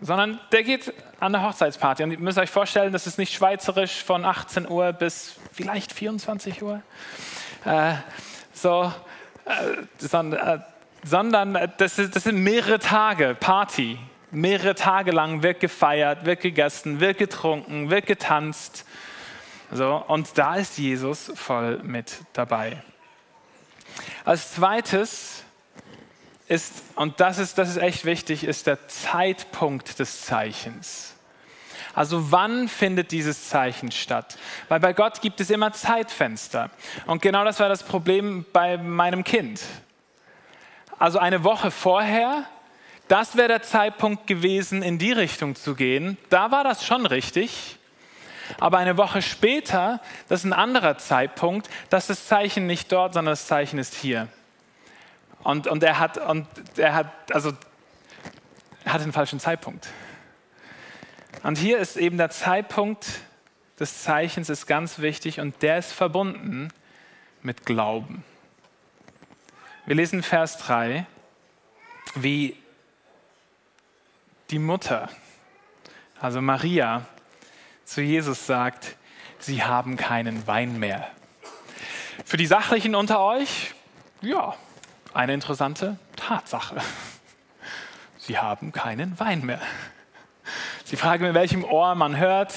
sondern 0.00 0.38
der 0.52 0.62
geht 0.62 0.92
an 1.18 1.32
der 1.32 1.42
Hochzeitsparty. 1.42 2.02
Und 2.02 2.10
ihr 2.10 2.18
müsst 2.18 2.38
euch 2.38 2.50
vorstellen, 2.50 2.92
das 2.92 3.06
ist 3.06 3.18
nicht 3.18 3.32
schweizerisch 3.32 4.04
von 4.04 4.24
18 4.24 4.68
Uhr 4.68 4.92
bis 4.92 5.36
vielleicht 5.52 5.92
24 5.92 6.62
Uhr. 6.62 6.82
Äh, 7.64 7.94
so, 8.52 8.92
äh, 9.46 9.50
sondern, 9.98 10.58
äh, 10.58 10.58
sondern 11.04 11.72
das, 11.78 11.98
ist, 11.98 12.14
das 12.14 12.24
sind 12.24 12.42
mehrere 12.42 12.78
Tage 12.78 13.36
Party. 13.38 13.98
Mehrere 14.30 14.74
Tage 14.74 15.10
lang 15.10 15.42
wird 15.42 15.60
gefeiert, 15.60 16.24
wird 16.24 16.40
gegessen, 16.40 17.00
wird 17.00 17.18
getrunken, 17.18 17.90
wird 17.90 18.06
getanzt. 18.06 18.86
So, 19.74 20.04
und 20.06 20.36
da 20.36 20.56
ist 20.56 20.76
Jesus 20.76 21.32
voll 21.34 21.78
mit 21.82 22.18
dabei. 22.34 22.82
Als 24.22 24.52
zweites 24.52 25.44
ist, 26.46 26.82
und 26.94 27.20
das 27.20 27.38
ist, 27.38 27.56
das 27.56 27.70
ist 27.70 27.78
echt 27.78 28.04
wichtig, 28.04 28.44
ist 28.44 28.66
der 28.66 28.86
Zeitpunkt 28.88 29.98
des 29.98 30.26
Zeichens. 30.26 31.14
Also 31.94 32.30
wann 32.30 32.68
findet 32.68 33.12
dieses 33.12 33.48
Zeichen 33.48 33.90
statt? 33.92 34.36
Weil 34.68 34.80
bei 34.80 34.92
Gott 34.92 35.22
gibt 35.22 35.40
es 35.40 35.48
immer 35.48 35.72
Zeitfenster. 35.72 36.70
Und 37.06 37.22
genau 37.22 37.42
das 37.42 37.58
war 37.58 37.70
das 37.70 37.82
Problem 37.82 38.44
bei 38.52 38.76
meinem 38.76 39.24
Kind. 39.24 39.62
Also 40.98 41.18
eine 41.18 41.44
Woche 41.44 41.70
vorher, 41.70 42.44
das 43.08 43.36
wäre 43.36 43.48
der 43.48 43.62
Zeitpunkt 43.62 44.26
gewesen, 44.26 44.82
in 44.82 44.98
die 44.98 45.12
Richtung 45.12 45.54
zu 45.54 45.74
gehen. 45.74 46.18
Da 46.28 46.50
war 46.50 46.62
das 46.62 46.84
schon 46.84 47.06
richtig. 47.06 47.78
Aber 48.58 48.78
eine 48.78 48.96
Woche 48.96 49.22
später, 49.22 50.00
das 50.28 50.40
ist 50.40 50.44
ein 50.44 50.52
anderer 50.52 50.98
Zeitpunkt, 50.98 51.68
das 51.90 52.04
ist 52.04 52.20
das 52.20 52.26
Zeichen 52.28 52.66
nicht 52.66 52.90
dort, 52.92 53.14
sondern 53.14 53.32
das 53.32 53.46
Zeichen 53.46 53.78
ist 53.78 53.94
hier. 53.94 54.28
Und, 55.42 55.66
und 55.66 55.82
er 55.82 55.98
hat, 55.98 56.18
und 56.18 56.46
er 56.76 56.94
hat, 56.94 57.06
also, 57.32 57.52
er 58.84 58.92
hat 58.92 59.02
den 59.02 59.12
falschen 59.12 59.40
Zeitpunkt. 59.40 59.88
Und 61.42 61.58
hier 61.58 61.78
ist 61.78 61.96
eben 61.96 62.18
der 62.18 62.30
Zeitpunkt 62.30 63.06
des 63.80 64.02
Zeichens 64.02 64.48
ist 64.48 64.66
ganz 64.66 65.00
wichtig 65.00 65.40
und 65.40 65.60
der 65.62 65.78
ist 65.78 65.92
verbunden 65.92 66.68
mit 67.42 67.66
Glauben. 67.66 68.24
Wir 69.86 69.96
lesen 69.96 70.22
Vers 70.22 70.58
3, 70.58 71.04
wie 72.14 72.56
die 74.50 74.60
Mutter, 74.60 75.08
also 76.20 76.40
Maria, 76.40 77.06
zu 77.92 78.00
Jesus 78.00 78.46
sagt, 78.46 78.96
sie 79.38 79.62
haben 79.62 79.96
keinen 79.96 80.46
Wein 80.46 80.78
mehr. 80.78 81.08
Für 82.24 82.38
die 82.38 82.46
Sachlichen 82.46 82.94
unter 82.94 83.20
euch, 83.20 83.74
ja, 84.22 84.54
eine 85.12 85.34
interessante 85.34 85.98
Tatsache. 86.16 86.76
Sie 88.16 88.38
haben 88.38 88.72
keinen 88.72 89.20
Wein 89.20 89.44
mehr. 89.44 89.60
Sie 90.84 90.96
fragen, 90.96 91.24
mit 91.24 91.34
welchem 91.34 91.64
Ohr 91.64 91.94
man 91.94 92.18
hört. 92.18 92.52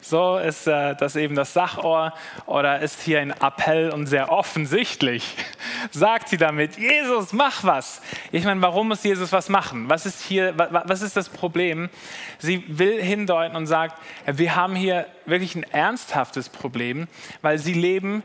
So 0.00 0.38
ist 0.38 0.66
äh, 0.66 0.94
das 0.96 1.16
eben 1.16 1.34
das 1.34 1.52
Sachohr 1.52 2.12
oder 2.46 2.80
ist 2.80 3.00
hier 3.00 3.20
ein 3.20 3.30
Appell 3.30 3.90
und 3.90 4.06
sehr 4.06 4.32
offensichtlich 4.32 5.36
sagt 5.92 6.28
sie 6.28 6.36
damit, 6.36 6.76
Jesus, 6.76 7.32
mach 7.32 7.64
was. 7.64 8.02
Ich 8.32 8.44
meine, 8.44 8.60
warum 8.60 8.88
muss 8.88 9.02
Jesus 9.02 9.32
was 9.32 9.48
machen? 9.48 9.88
Was 9.88 10.06
ist 10.06 10.22
hier, 10.22 10.54
was 10.56 11.02
ist 11.02 11.16
das 11.16 11.28
Problem? 11.28 11.90
Sie 12.38 12.64
will 12.66 13.02
hindeuten 13.02 13.56
und 13.56 13.66
sagt, 13.66 13.96
wir 14.26 14.56
haben 14.56 14.74
hier 14.74 15.06
wirklich 15.26 15.54
ein 15.54 15.62
ernsthaftes 15.62 16.48
Problem, 16.48 17.08
weil 17.42 17.58
sie 17.58 17.74
leben 17.74 18.22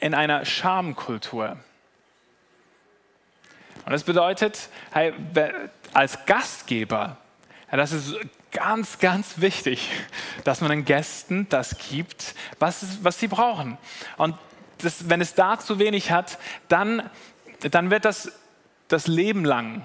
in 0.00 0.14
einer 0.14 0.44
Schamkultur. 0.44 1.56
Und 3.84 3.92
das 3.92 4.02
bedeutet, 4.02 4.68
als 5.92 6.26
Gastgeber, 6.26 7.18
das 7.70 7.92
ist 7.92 8.16
ganz, 8.56 8.98
ganz 8.98 9.40
wichtig, 9.40 9.90
dass 10.44 10.60
man 10.60 10.70
den 10.70 10.84
Gästen 10.84 11.46
das 11.48 11.76
gibt, 11.90 12.34
was, 12.58 13.04
was 13.04 13.20
sie 13.20 13.28
brauchen. 13.28 13.78
Und 14.16 14.34
das, 14.78 15.08
wenn 15.08 15.20
es 15.20 15.34
da 15.34 15.58
zu 15.58 15.78
wenig 15.78 16.10
hat, 16.10 16.38
dann, 16.68 17.08
dann 17.70 17.90
wird 17.90 18.04
das 18.04 18.32
das 18.88 19.06
Leben 19.06 19.44
lang 19.44 19.82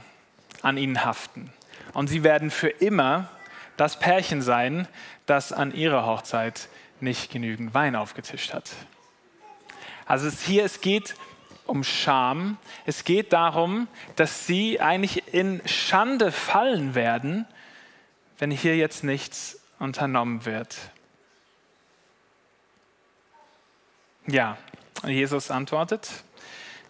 an 0.61 0.77
ihnen 0.77 1.03
haften. 1.03 1.51
Und 1.93 2.07
sie 2.07 2.23
werden 2.23 2.51
für 2.51 2.69
immer 2.69 3.29
das 3.77 3.99
Pärchen 3.99 4.41
sein, 4.41 4.87
das 5.25 5.51
an 5.51 5.73
ihrer 5.73 6.05
Hochzeit 6.05 6.69
nicht 6.99 7.31
genügend 7.31 7.73
Wein 7.73 7.95
aufgetischt 7.95 8.53
hat. 8.53 8.69
Also 10.05 10.27
es 10.27 10.41
hier, 10.41 10.65
es 10.65 10.81
geht 10.81 11.15
um 11.65 11.83
Scham. 11.83 12.57
Es 12.85 13.05
geht 13.05 13.33
darum, 13.33 13.87
dass 14.15 14.45
sie 14.45 14.79
eigentlich 14.79 15.33
in 15.33 15.61
Schande 15.65 16.31
fallen 16.31 16.95
werden, 16.95 17.47
wenn 18.41 18.49
hier 18.49 18.75
jetzt 18.75 19.03
nichts 19.03 19.59
unternommen 19.77 20.47
wird. 20.47 20.75
Ja, 24.25 24.57
Jesus 25.05 25.51
antwortet. 25.51 26.09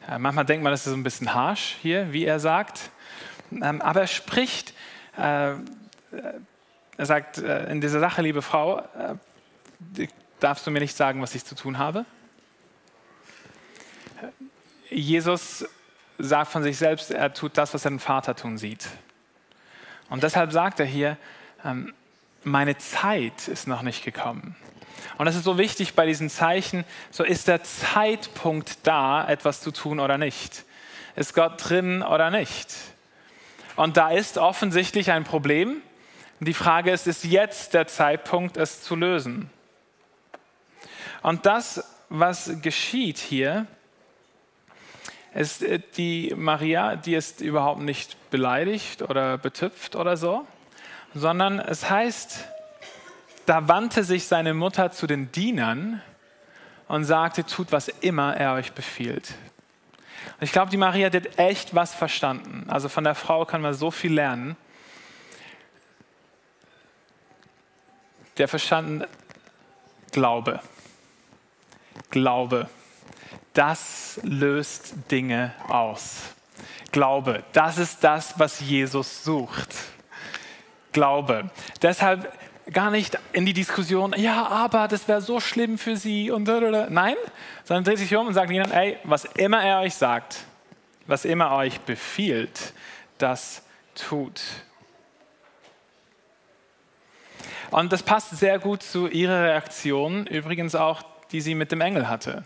Äh, 0.07 0.17
manchmal 0.17 0.45
denkt 0.45 0.63
man, 0.63 0.71
das 0.71 0.87
ist 0.87 0.93
ein 0.93 1.03
bisschen 1.03 1.33
harsh 1.33 1.75
hier, 1.81 2.13
wie 2.13 2.23
er 2.23 2.39
sagt. 2.39 2.89
Ähm, 3.51 3.81
aber 3.81 3.99
er 3.99 4.07
spricht, 4.07 4.73
äh, 5.17 5.55
er 6.95 7.05
sagt 7.05 7.39
äh, 7.39 7.69
in 7.69 7.81
dieser 7.81 7.99
Sache, 7.99 8.21
liebe 8.21 8.41
Frau, 8.41 8.87
darfst 10.39 10.65
du 10.65 10.71
mir 10.71 10.79
nicht 10.79 10.95
sagen, 10.95 11.21
was 11.21 11.35
ich 11.35 11.43
zu 11.43 11.55
tun 11.55 11.77
habe? 11.77 12.05
Jesus 14.89 15.65
sagt 16.17 16.49
von 16.49 16.63
sich 16.63 16.77
selbst, 16.77 17.11
er 17.11 17.33
tut 17.33 17.57
das, 17.57 17.73
was 17.73 17.83
er 17.83 17.91
den 17.91 17.99
Vater 17.99 18.37
tun 18.37 18.57
sieht. 18.57 18.87
Und 20.09 20.23
deshalb 20.23 20.53
sagt 20.53 20.79
er 20.79 20.85
hier, 20.85 21.17
meine 22.43 22.77
Zeit 22.77 23.47
ist 23.47 23.67
noch 23.67 23.81
nicht 23.81 24.03
gekommen. 24.03 24.55
Und 25.17 25.25
das 25.25 25.35
ist 25.35 25.43
so 25.43 25.57
wichtig 25.57 25.93
bei 25.93 26.05
diesen 26.05 26.29
Zeichen, 26.29 26.83
so 27.11 27.23
ist 27.23 27.47
der 27.47 27.63
Zeitpunkt 27.63 28.79
da, 28.83 29.27
etwas 29.27 29.61
zu 29.61 29.71
tun 29.71 29.99
oder 29.99 30.17
nicht. 30.17 30.65
Ist 31.15 31.33
Gott 31.33 31.69
drin 31.69 32.01
oder 32.01 32.29
nicht? 32.31 32.73
Und 33.75 33.97
da 33.97 34.09
ist 34.09 34.37
offensichtlich 34.37 35.11
ein 35.11 35.23
Problem. 35.23 35.81
Die 36.39 36.53
Frage 36.53 36.91
ist, 36.91 37.07
ist 37.07 37.23
jetzt 37.23 37.73
der 37.73 37.87
Zeitpunkt, 37.87 38.57
es 38.57 38.81
zu 38.81 38.95
lösen? 38.95 39.49
Und 41.21 41.45
das, 41.45 41.83
was 42.09 42.61
geschieht 42.61 43.19
hier, 43.19 43.67
ist 45.33 45.63
äh, 45.63 45.79
die 45.97 46.33
Maria, 46.35 46.95
die 46.95 47.15
ist 47.15 47.41
überhaupt 47.41 47.81
nicht 47.81 48.17
beleidigt 48.31 49.01
oder 49.01 49.37
betüpft 49.37 49.95
oder 49.95 50.17
so, 50.17 50.45
sondern 51.13 51.59
es 51.59 51.89
heißt, 51.89 52.47
da 53.45 53.67
wandte 53.67 54.03
sich 54.03 54.27
seine 54.27 54.53
Mutter 54.53 54.91
zu 54.91 55.07
den 55.07 55.31
Dienern 55.31 56.01
und 56.87 57.03
sagte, 57.05 57.45
tut, 57.45 57.71
was 57.71 57.87
immer 57.87 58.35
er 58.35 58.53
euch 58.53 58.73
befiehlt. 58.73 59.33
Und 60.39 60.43
ich 60.43 60.51
glaube, 60.51 60.71
die 60.71 60.77
Maria 60.77 61.11
hat 61.11 61.39
echt 61.39 61.73
was 61.73 61.93
verstanden. 61.93 62.65
Also 62.69 62.89
von 62.89 63.03
der 63.03 63.15
Frau 63.15 63.45
kann 63.45 63.61
man 63.61 63.73
so 63.73 63.91
viel 63.91 64.13
lernen. 64.13 64.55
Der 68.37 68.47
verstanden 68.47 69.05
Glaube. 70.11 70.59
Glaube 72.09 72.69
das 73.53 74.19
löst 74.23 74.93
Dinge 75.11 75.53
aus. 75.67 76.33
Glaube, 76.91 77.43
das 77.53 77.77
ist 77.77 78.03
das, 78.03 78.37
was 78.39 78.59
Jesus 78.59 79.23
sucht. 79.23 79.73
Glaube. 80.91 81.49
Deshalb 81.81 82.31
gar 82.71 82.91
nicht 82.91 83.17
in 83.33 83.45
die 83.45 83.53
Diskussion, 83.53 84.13
ja, 84.17 84.47
aber 84.47 84.87
das 84.87 85.07
wäre 85.07 85.21
so 85.21 85.39
schlimm 85.39 85.77
für 85.77 85.97
sie 85.97 86.31
und 86.31 86.47
nein, 86.89 87.15
sondern 87.63 87.83
dreht 87.83 87.97
sich 87.97 88.15
um 88.15 88.27
und 88.27 88.33
sagt 88.33 88.51
ihnen, 88.51 88.71
ey, 88.71 88.97
was 89.03 89.25
immer 89.25 89.63
er 89.63 89.81
euch 89.81 89.95
sagt, 89.95 90.45
was 91.07 91.25
immer 91.25 91.45
er 91.45 91.57
euch 91.57 91.79
befiehlt, 91.81 92.73
das 93.17 93.63
tut. 93.95 94.41
Und 97.71 97.93
das 97.93 98.03
passt 98.03 98.37
sehr 98.37 98.59
gut 98.59 98.83
zu 98.83 99.07
ihrer 99.07 99.43
Reaktion, 99.43 100.27
übrigens 100.27 100.75
auch, 100.75 101.03
die 101.31 101.41
sie 101.41 101.55
mit 101.55 101.71
dem 101.71 101.81
Engel 101.81 102.09
hatte. 102.09 102.45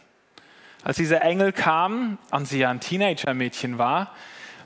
Als 0.84 0.97
dieser 0.97 1.23
Engel 1.23 1.51
kam 1.51 2.19
und 2.29 2.47
sie 2.47 2.60
ja 2.60 2.69
ein 2.69 2.79
Teenager-Mädchen 2.79 3.79
war 3.79 4.13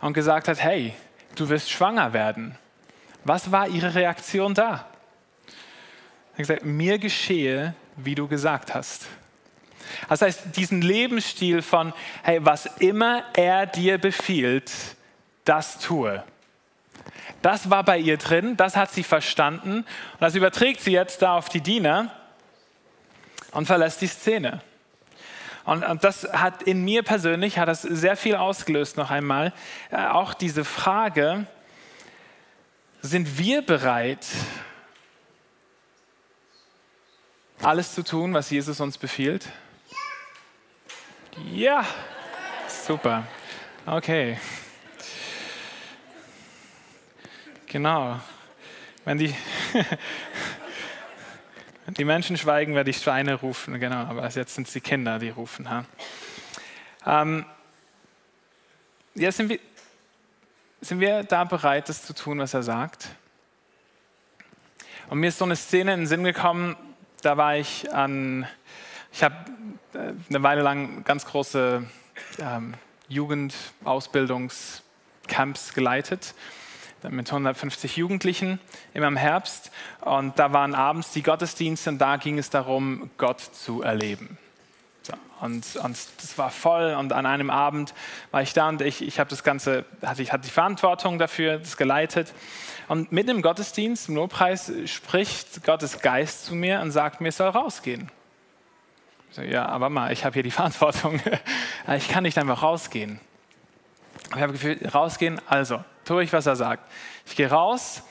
und 0.01 0.13
gesagt 0.13 0.49
hat, 0.49 0.61
hey, 0.61 0.93
du 1.35 1.47
wirst 1.47 1.71
schwanger 1.71 2.11
werden. 2.11 2.57
Was 3.23 3.51
war 3.51 3.67
ihre 3.67 3.95
Reaktion 3.95 4.53
da? 4.53 4.87
Er 6.31 6.31
hat 6.31 6.37
gesagt, 6.37 6.65
mir 6.65 6.99
geschehe, 6.99 7.73
wie 7.97 8.15
du 8.15 8.27
gesagt 8.27 8.73
hast. 8.73 9.07
Das 10.07 10.21
heißt, 10.21 10.55
diesen 10.55 10.81
Lebensstil 10.81 11.61
von, 11.61 11.93
hey, 12.23 12.39
was 12.41 12.65
immer 12.79 13.23
er 13.33 13.65
dir 13.65 13.97
befiehlt, 13.97 14.71
das 15.45 15.79
tue. 15.79 16.23
Das 17.41 17.69
war 17.69 17.83
bei 17.83 17.97
ihr 17.97 18.17
drin, 18.17 18.57
das 18.57 18.75
hat 18.75 18.91
sie 18.91 19.03
verstanden 19.03 19.79
und 19.79 20.21
das 20.21 20.35
überträgt 20.35 20.81
sie 20.81 20.91
jetzt 20.91 21.21
da 21.21 21.37
auf 21.37 21.49
die 21.49 21.61
Diener 21.61 22.11
und 23.51 23.65
verlässt 23.65 24.01
die 24.01 24.07
Szene. 24.07 24.61
Und, 25.65 25.83
und, 25.83 26.03
das 26.03 26.23
hat 26.33 26.63
in 26.63 26.83
mir 26.83 27.03
persönlich 27.03 27.59
hat 27.59 27.67
das 27.67 27.81
sehr 27.83 28.15
viel 28.15 28.35
ausgelöst 28.35 28.97
noch 28.97 29.11
einmal. 29.11 29.53
Äh, 29.91 30.07
auch 30.07 30.33
diese 30.33 30.65
Frage, 30.65 31.45
sind 33.01 33.37
wir 33.37 33.61
bereit, 33.61 34.25
alles 37.61 37.93
zu 37.93 38.03
tun, 38.03 38.33
was 38.33 38.49
Jesus 38.49 38.79
uns 38.79 38.97
befiehlt? 38.97 39.47
Ja, 41.51 41.85
super. 42.67 43.27
Okay. 43.85 44.39
Genau. 47.67 48.19
Wenn 49.05 49.17
die 49.17 49.33
Die 51.97 52.05
Menschen 52.05 52.37
schweigen, 52.37 52.75
wer 52.75 52.83
die 52.83 52.93
Schweine 52.93 53.35
rufen, 53.35 53.79
genau, 53.79 53.97
aber 53.97 54.27
jetzt 54.27 54.53
sind 54.53 54.67
es 54.67 54.73
die 54.73 54.81
Kinder, 54.81 55.17
die 55.17 55.29
rufen. 55.29 55.69
Ha? 55.69 55.85
Ähm, 57.05 57.45
ja, 59.15 59.31
sind 59.31 59.49
wir, 59.49 59.59
sind 60.81 60.99
wir 60.99 61.23
da 61.23 61.43
bereit, 61.43 61.89
das 61.89 62.03
zu 62.03 62.13
tun, 62.13 62.37
was 62.39 62.53
er 62.53 62.63
sagt? 62.63 63.09
Und 65.09 65.19
mir 65.19 65.27
ist 65.27 65.37
so 65.37 65.43
eine 65.45 65.55
Szene 65.55 65.93
in 65.93 66.01
den 66.01 66.07
Sinn 66.07 66.23
gekommen, 66.23 66.75
da 67.21 67.37
war 67.37 67.55
ich 67.57 67.93
an, 67.93 68.47
ich 69.11 69.23
habe 69.23 69.35
äh, 69.93 70.13
eine 70.29 70.43
Weile 70.43 70.61
lang 70.61 71.03
ganz 71.03 71.25
große 71.25 71.83
ähm, 72.39 72.75
Jugendausbildungscamps 73.07 75.73
geleitet 75.73 76.35
mit 77.09 77.29
150 77.29 77.95
Jugendlichen 77.97 78.59
immer 78.93 79.07
im 79.07 79.15
Herbst. 79.15 79.71
Und 80.01 80.37
da 80.37 80.51
waren 80.53 80.75
abends 80.75 81.11
die 81.11 81.23
Gottesdienste 81.23 81.91
und 81.91 81.99
da 81.99 82.17
ging 82.17 82.37
es 82.37 82.49
darum, 82.49 83.09
Gott 83.17 83.39
zu 83.39 83.81
erleben. 83.81 84.37
Und, 85.41 85.77
und 85.77 85.97
das 86.17 86.37
war 86.37 86.49
voll 86.49 86.95
und 86.95 87.13
an 87.13 87.25
einem 87.25 87.49
Abend 87.49 87.93
war 88.31 88.41
ich 88.41 88.53
da 88.53 88.67
und 88.67 88.81
ich, 88.81 89.01
ich 89.01 89.19
habe 89.19 89.29
das 89.29 89.43
Ganze, 89.43 89.85
hatte, 90.03 90.23
hatte 90.25 90.43
die 90.43 90.51
Verantwortung 90.51 91.17
dafür, 91.17 91.59
das 91.59 91.77
geleitet. 91.77 92.33
Und 92.89 93.11
mitten 93.11 93.29
im 93.29 93.41
Gottesdienst, 93.41 94.09
im 94.09 94.15
Lobpreis, 94.15 94.71
spricht 94.85 95.63
Gottes 95.63 96.01
Geist 96.01 96.45
zu 96.45 96.55
mir 96.55 96.81
und 96.81 96.91
sagt 96.91 97.21
mir, 97.21 97.29
es 97.29 97.37
soll 97.37 97.49
rausgehen. 97.49 98.11
Ich 99.29 99.35
so, 99.35 99.41
ja, 99.43 99.65
aber 99.67 99.89
mal, 99.89 100.11
ich 100.11 100.25
habe 100.25 100.33
hier 100.33 100.43
die 100.43 100.51
Verantwortung. 100.51 101.21
ich 101.95 102.09
kann 102.09 102.23
nicht 102.23 102.37
einfach 102.37 102.61
rausgehen. 102.61 103.19
Ich 104.35 104.41
habe 104.41 104.53
gefühlt, 104.53 104.93
rausgehen, 104.93 105.39
also 105.47 105.83
tue 106.03 106.23
ich, 106.23 106.33
was 106.33 106.45
er 106.47 106.55
sagt. 106.55 106.83
Ich 107.25 107.35
gehe 107.35 107.49
raus 107.49 108.03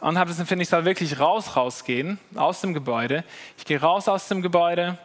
und 0.00 0.18
habe 0.18 0.30
das 0.30 0.38
Empfinden, 0.38 0.62
ich 0.62 0.68
soll 0.68 0.84
wirklich 0.84 1.18
raus, 1.18 1.56
rausgehen 1.56 2.18
aus 2.34 2.60
dem 2.60 2.74
Gebäude. 2.74 3.24
Ich 3.56 3.64
gehe 3.64 3.80
raus 3.80 4.08
aus 4.08 4.28
dem 4.28 4.42
Gebäude, 4.42 4.98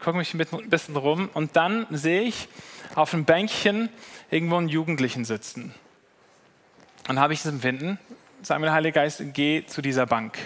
gucke 0.00 0.16
mich 0.16 0.34
ein 0.34 0.70
bisschen 0.70 0.96
rum 0.96 1.28
und 1.34 1.56
dann 1.56 1.86
sehe 1.90 2.22
ich 2.22 2.48
auf 2.94 3.12
einem 3.12 3.24
Bänkchen 3.24 3.90
irgendwo 4.30 4.56
einen 4.56 4.68
Jugendlichen 4.68 5.24
sitzen. 5.24 5.74
Und 7.08 7.20
habe 7.20 7.32
ich 7.32 7.42
das 7.42 7.52
Empfinden, 7.52 7.98
sag 8.42 8.58
mir 8.60 8.66
der 8.66 8.74
Heilige 8.74 8.94
Geist, 8.94 9.22
geh 9.32 9.64
zu 9.66 9.82
dieser 9.82 10.06
Bank. 10.06 10.38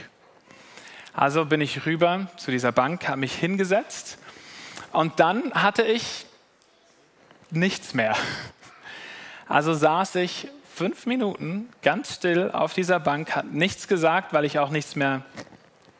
Also 1.13 1.45
bin 1.45 1.61
ich 1.61 1.87
rüber 1.87 2.27
zu 2.37 2.51
dieser 2.51 2.73
Bank, 2.73 3.07
habe 3.07 3.21
mich 3.21 3.35
hingesetzt 3.35 4.19
und 4.93 5.21
dann 5.21 5.53
hatte 5.55 5.83
ich 5.83 6.27
nichts 7.51 7.95
mehr. 7.95 8.17
Also 9.47 9.75
saß 9.75 10.17
ich 10.17 10.49
fünf 10.75 11.07
Minuten 11.07 11.69
ganz 11.83 12.15
still 12.15 12.51
auf 12.51 12.75
dieser 12.75 12.99
Bank, 12.99 13.37
hat 13.37 13.53
nichts 13.53 13.87
gesagt, 13.87 14.33
weil 14.33 14.45
ich 14.45 14.59
auch 14.59 14.71
nichts 14.71 14.97
mehr 14.97 15.23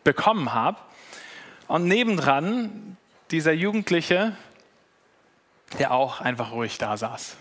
bekommen 0.03 0.53
habe. 0.53 0.79
Und 1.69 1.87
nebendran 1.87 2.97
dieser 3.31 3.53
Jugendliche, 3.53 4.37
der 5.79 5.93
auch 5.93 6.21
einfach 6.21 6.53
ruhig 6.53 6.79
da 6.79 6.97
saß. 6.97 7.37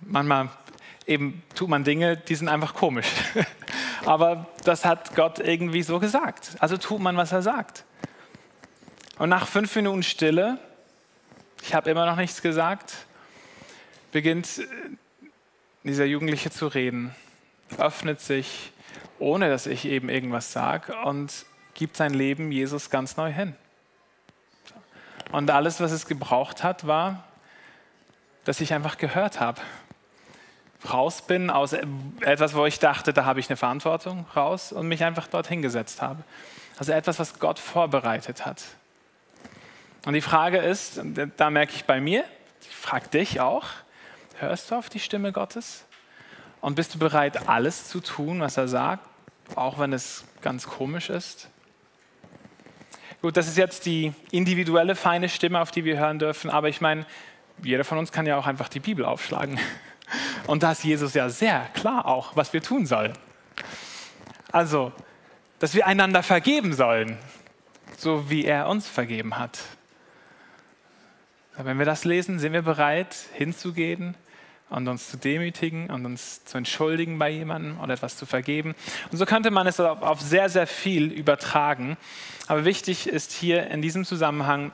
Manchmal 0.00 0.50
eben 1.06 1.42
tut 1.54 1.68
man 1.68 1.84
Dinge, 1.84 2.16
die 2.16 2.34
sind 2.34 2.48
einfach 2.48 2.74
komisch. 2.74 3.08
aber 4.04 4.46
das 4.64 4.84
hat 4.84 5.14
Gott 5.14 5.38
irgendwie 5.38 5.82
so 5.82 5.98
gesagt. 5.98 6.56
Also 6.58 6.76
tut 6.76 7.00
man, 7.00 7.16
was 7.16 7.32
er 7.32 7.42
sagt. 7.42 7.84
Und 9.18 9.28
nach 9.28 9.46
fünf 9.46 9.74
Minuten 9.76 10.02
Stille, 10.02 10.58
ich 11.62 11.74
habe 11.74 11.90
immer 11.90 12.06
noch 12.06 12.16
nichts 12.16 12.42
gesagt, 12.42 13.06
beginnt 14.12 14.62
dieser 15.82 16.04
Jugendliche 16.04 16.50
zu 16.50 16.66
reden, 16.66 17.14
öffnet 17.78 18.20
sich, 18.20 18.72
ohne 19.18 19.48
dass 19.48 19.66
ich 19.66 19.84
eben 19.84 20.08
irgendwas 20.08 20.52
sage 20.52 20.94
und 21.04 21.46
gibt 21.74 21.96
sein 21.96 22.14
Leben 22.14 22.50
Jesus 22.50 22.90
ganz 22.90 23.16
neu 23.16 23.32
hin. 23.32 23.54
Und 25.32 25.50
alles, 25.50 25.80
was 25.80 25.92
es 25.92 26.06
gebraucht 26.06 26.62
hat, 26.62 26.86
war, 26.86 27.24
dass 28.44 28.60
ich 28.60 28.72
einfach 28.72 28.98
gehört 28.98 29.40
habe. 29.40 29.60
Raus 30.90 31.22
bin 31.22 31.50
aus 31.50 31.72
etwas, 31.72 32.54
wo 32.54 32.66
ich 32.66 32.78
dachte, 32.78 33.12
da 33.12 33.24
habe 33.24 33.40
ich 33.40 33.48
eine 33.48 33.56
Verantwortung, 33.56 34.26
raus 34.36 34.70
und 34.70 34.86
mich 34.86 35.02
einfach 35.02 35.26
dort 35.26 35.48
hingesetzt 35.48 36.02
habe. 36.02 36.22
Also 36.78 36.92
etwas, 36.92 37.18
was 37.18 37.38
Gott 37.38 37.58
vorbereitet 37.58 38.44
hat. 38.44 38.62
Und 40.04 40.12
die 40.12 40.20
Frage 40.20 40.58
ist, 40.58 41.00
da 41.36 41.50
merke 41.50 41.72
ich 41.74 41.84
bei 41.84 42.00
mir, 42.00 42.24
ich 42.60 42.76
frage 42.76 43.08
dich 43.08 43.40
auch, 43.40 43.66
hörst 44.38 44.70
du 44.70 44.74
auf 44.74 44.90
die 44.90 45.00
Stimme 45.00 45.32
Gottes? 45.32 45.84
Und 46.60 46.74
bist 46.74 46.94
du 46.94 46.98
bereit, 46.98 47.48
alles 47.48 47.88
zu 47.88 48.00
tun, 48.00 48.40
was 48.40 48.56
er 48.56 48.68
sagt, 48.68 49.06
auch 49.54 49.78
wenn 49.78 49.92
es 49.92 50.24
ganz 50.42 50.66
komisch 50.66 51.08
ist? 51.08 51.48
Gut, 53.24 53.38
das 53.38 53.48
ist 53.48 53.56
jetzt 53.56 53.86
die 53.86 54.12
individuelle 54.32 54.94
feine 54.94 55.30
Stimme, 55.30 55.58
auf 55.62 55.70
die 55.70 55.86
wir 55.86 55.96
hören 55.96 56.18
dürfen, 56.18 56.50
aber 56.50 56.68
ich 56.68 56.82
meine, 56.82 57.06
jeder 57.62 57.82
von 57.82 57.96
uns 57.96 58.12
kann 58.12 58.26
ja 58.26 58.36
auch 58.36 58.46
einfach 58.46 58.68
die 58.68 58.80
Bibel 58.80 59.02
aufschlagen. 59.02 59.58
Und 60.46 60.62
da 60.62 60.72
ist 60.72 60.84
Jesus 60.84 61.14
ja 61.14 61.30
sehr 61.30 61.60
klar 61.72 62.04
auch, 62.04 62.36
was 62.36 62.52
wir 62.52 62.60
tun 62.60 62.84
sollen. 62.84 63.14
Also, 64.52 64.92
dass 65.58 65.74
wir 65.74 65.86
einander 65.86 66.22
vergeben 66.22 66.74
sollen, 66.74 67.16
so 67.96 68.28
wie 68.28 68.44
er 68.44 68.68
uns 68.68 68.88
vergeben 68.88 69.38
hat. 69.38 69.58
Wenn 71.56 71.78
wir 71.78 71.86
das 71.86 72.04
lesen, 72.04 72.38
sind 72.38 72.52
wir 72.52 72.60
bereit, 72.60 73.16
hinzugehen 73.32 74.16
und 74.70 74.88
uns 74.88 75.10
zu 75.10 75.16
demütigen 75.16 75.90
und 75.90 76.04
uns 76.06 76.44
zu 76.44 76.58
entschuldigen 76.58 77.18
bei 77.18 77.30
jemandem 77.30 77.78
oder 77.80 77.94
etwas 77.94 78.16
zu 78.16 78.26
vergeben. 78.26 78.74
Und 79.10 79.18
so 79.18 79.26
könnte 79.26 79.50
man 79.50 79.66
es 79.66 79.78
auf 79.80 80.20
sehr, 80.20 80.48
sehr 80.48 80.66
viel 80.66 81.12
übertragen. 81.12 81.96
Aber 82.46 82.64
wichtig 82.64 83.06
ist 83.06 83.32
hier 83.32 83.68
in 83.68 83.82
diesem 83.82 84.04
Zusammenhang, 84.04 84.72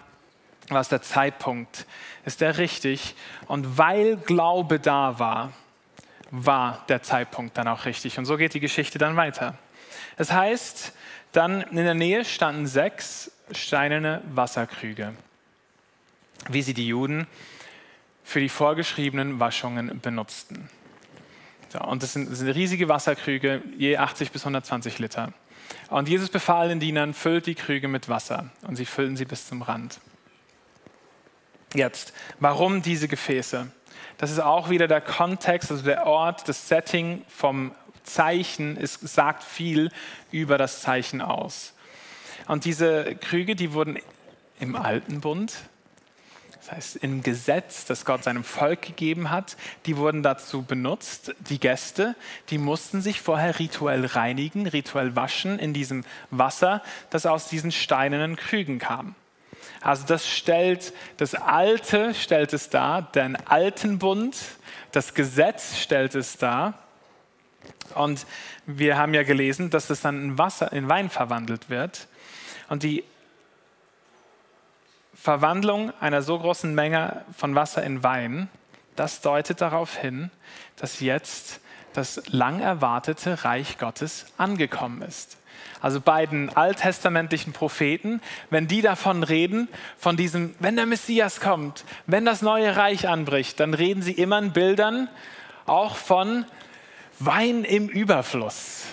was 0.69 0.89
der 0.89 1.03
Zeitpunkt 1.03 1.87
ist 2.25 2.41
der 2.41 2.59
richtig. 2.59 3.15
Und 3.47 3.79
weil 3.79 4.17
Glaube 4.17 4.79
da 4.79 5.19
war, 5.19 5.53
war 6.31 6.85
der 6.89 7.03
Zeitpunkt 7.03 7.59
dann 7.59 7.69
auch 7.69 7.85
richtig. 7.85 8.19
Und 8.19 8.25
so 8.25 8.37
geht 8.37 8.55
die 8.55 8.61
Geschichte 8.61 8.99
dann 8.99 9.17
weiter. 9.17 9.59
Das 10.17 10.33
heißt, 10.33 10.93
dann 11.33 11.63
in 11.63 11.77
der 11.77 11.95
Nähe 11.95 12.25
standen 12.25 12.67
sechs 12.67 13.33
steinerne 13.53 14.23
Wasserkrüge, 14.33 15.15
wie 16.49 16.63
sie 16.63 16.75
die 16.75 16.87
Juden 16.87 17.27
für 18.31 18.39
die 18.39 18.49
vorgeschriebenen 18.49 19.41
Waschungen 19.41 20.01
benutzten. 20.01 20.71
So, 21.69 21.81
und 21.81 22.01
das 22.01 22.13
sind, 22.13 22.31
das 22.31 22.39
sind 22.39 22.49
riesige 22.51 22.89
Wasserkrüge, 22.89 23.61
je 23.77 23.97
80 23.97 24.31
bis 24.31 24.43
120 24.43 25.01
Liter. 25.01 25.33
Und 25.89 26.09
Jesus 26.09 26.29
befahl 26.29 26.69
den 26.69 26.79
Dienern, 26.79 27.13
füllt 27.13 27.47
die 27.47 27.57
Krüge 27.57 27.89
mit 27.89 28.09
Wasser. 28.09 28.51
Und 28.63 28.77
sie 28.77 28.85
füllten 28.85 29.17
sie 29.17 29.25
bis 29.25 29.49
zum 29.49 29.63
Rand. 29.63 30.01
Jetzt, 31.75 32.13
warum 32.39 32.83
diese 32.83 33.09
Gefäße? 33.09 33.67
Das 34.17 34.31
ist 34.31 34.39
auch 34.39 34.71
wieder 34.71 34.87
der 34.87 35.01
Kontext, 35.01 35.73
also 35.73 35.83
der 35.83 36.07
Ort, 36.07 36.49
das 36.49 36.69
Setting 36.69 37.25
vom 37.27 37.75
Zeichen, 38.05 38.77
es 38.77 38.95
sagt 38.95 39.43
viel 39.43 39.91
über 40.31 40.57
das 40.57 40.83
Zeichen 40.83 41.21
aus. 41.21 41.75
Und 42.47 42.65
diese 42.65 43.17
Krüge, 43.17 43.57
die 43.57 43.73
wurden 43.73 43.99
im 44.61 44.77
Alten 44.77 45.21
Bund, 45.21 45.53
das 46.71 46.77
heißt 46.77 46.97
im 47.03 47.23
Gesetz, 47.25 47.85
das 47.85 48.05
Gott 48.05 48.23
seinem 48.23 48.45
Volk 48.45 48.83
gegeben 48.83 49.31
hat, 49.31 49.57
die 49.87 49.97
wurden 49.97 50.23
dazu 50.23 50.63
benutzt. 50.63 51.35
Die 51.41 51.59
Gäste, 51.59 52.15
die 52.49 52.59
mussten 52.59 53.03
sich 53.03 53.21
vorher 53.21 53.59
rituell 53.59 54.07
reinigen, 54.07 54.69
rituell 54.69 55.17
waschen 55.17 55.59
in 55.59 55.75
diesem 55.75 56.05
Wasser, 56.31 56.83
das 57.11 57.27
aus 57.27 57.49
diesen 57.49 57.73
steinernen 57.73 58.37
Krügen 58.37 58.79
kam. 58.79 59.17
Also 59.81 60.07
das 60.07 60.29
stellt, 60.29 60.93
das 61.17 61.35
Alte 61.35 62.15
stellt 62.15 62.53
es 62.53 62.71
dar, 62.71 63.03
den 63.03 63.35
alten 63.35 63.99
Bund, 63.99 64.37
das 64.93 65.15
Gesetz 65.15 65.77
stellt 65.77 66.15
es 66.15 66.37
dar. 66.37 66.79
Und 67.97 68.27
wir 68.67 68.97
haben 68.97 69.13
ja 69.13 69.25
gelesen, 69.25 69.71
dass 69.71 69.91
es 69.91 70.03
dann 70.03 70.23
in 70.23 70.39
Wasser, 70.39 70.73
in 70.73 70.89
Wein 70.89 71.11
verwandelt 71.11 71.69
wird. 71.69 72.07
Und 72.69 72.85
die 72.85 73.03
Verwandlung 75.21 75.93
einer 76.01 76.23
so 76.23 76.39
großen 76.39 76.75
Menge 76.75 77.25
von 77.37 77.55
Wasser 77.55 77.83
in 77.83 78.03
Wein, 78.03 78.49
das 78.97 79.21
deutet 79.21 79.61
darauf 79.61 79.97
hin, 79.97 80.31
dass 80.77 81.01
jetzt 81.01 81.61
das 81.93 82.23
lang 82.29 82.61
erwartete 82.61 83.45
Reich 83.45 83.79
Gottes 83.79 84.27
angekommen 84.39 85.03
ist 85.03 85.41
also 85.81 86.01
beiden 86.01 86.55
alttestamentlichen 86.55 87.53
Propheten, 87.53 88.21
wenn 88.51 88.67
die 88.67 88.83
davon 88.83 89.23
reden, 89.23 89.69
von 89.99 90.17
diesem, 90.17 90.55
wenn 90.59 90.77
der 90.77 90.87
Messias 90.87 91.41
kommt, 91.41 91.85
wenn 92.07 92.25
das 92.25 92.43
neue 92.43 92.77
Reich 92.77 93.09
anbricht, 93.09 93.61
dann 93.61 93.75
reden 93.75 94.03
sie 94.03 94.13
immer 94.13 94.39
in 94.39 94.53
Bildern 94.53 95.09
auch 95.67 95.97
von 95.97 96.45
Wein 97.19 97.65
im 97.65 97.89
Überfluss. 97.89 98.85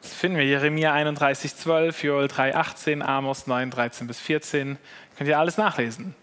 Das 0.00 0.12
finden 0.12 0.38
wir 0.38 0.44
Jeremia 0.44 0.92
31, 0.92 1.54
12, 1.54 2.02
Joel 2.02 2.28
3, 2.28 2.56
18, 2.56 3.02
Amos 3.02 3.46
9, 3.46 3.70
13 3.70 4.06
bis 4.08 4.18
14. 4.18 4.78
Könnt 5.16 5.28
ihr 5.28 5.38
alles 5.38 5.56
nachlesen. 5.56 6.14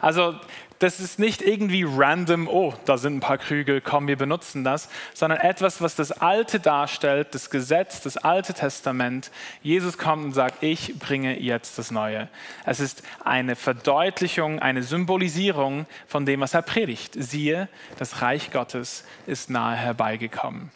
Also 0.00 0.34
das 0.78 1.00
ist 1.00 1.18
nicht 1.18 1.40
irgendwie 1.40 1.84
random, 1.84 2.48
oh, 2.48 2.74
da 2.84 2.98
sind 2.98 3.16
ein 3.16 3.20
paar 3.20 3.38
Krüge, 3.38 3.80
komm, 3.80 4.08
wir 4.08 4.16
benutzen 4.16 4.62
das, 4.62 4.90
sondern 5.14 5.40
etwas, 5.40 5.80
was 5.80 5.94
das 5.94 6.12
Alte 6.12 6.60
darstellt, 6.60 7.34
das 7.34 7.48
Gesetz, 7.50 8.02
das 8.02 8.18
Alte 8.18 8.52
Testament. 8.52 9.30
Jesus 9.62 9.96
kommt 9.96 10.24
und 10.24 10.32
sagt, 10.32 10.62
ich 10.62 10.98
bringe 10.98 11.38
jetzt 11.40 11.78
das 11.78 11.90
Neue. 11.90 12.28
Es 12.66 12.80
ist 12.80 13.02
eine 13.24 13.56
Verdeutlichung, 13.56 14.58
eine 14.58 14.82
Symbolisierung 14.82 15.86
von 16.06 16.26
dem, 16.26 16.40
was 16.40 16.54
er 16.54 16.62
predigt. 16.62 17.14
Siehe, 17.16 17.68
das 17.98 18.20
Reich 18.20 18.50
Gottes 18.50 19.04
ist 19.26 19.48
nahe 19.48 19.76
herbeigekommen. 19.76 20.70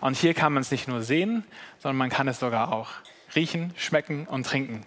Und 0.00 0.16
hier 0.16 0.34
kann 0.34 0.52
man 0.52 0.60
es 0.60 0.70
nicht 0.70 0.88
nur 0.88 1.02
sehen, 1.02 1.44
sondern 1.78 1.96
man 1.96 2.10
kann 2.10 2.28
es 2.28 2.40
sogar 2.40 2.72
auch 2.72 2.90
riechen, 3.34 3.72
schmecken 3.76 4.26
und 4.26 4.44
trinken. 4.44 4.84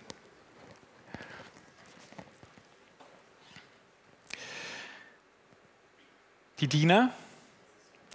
Die 6.59 6.67
Diener, 6.67 7.11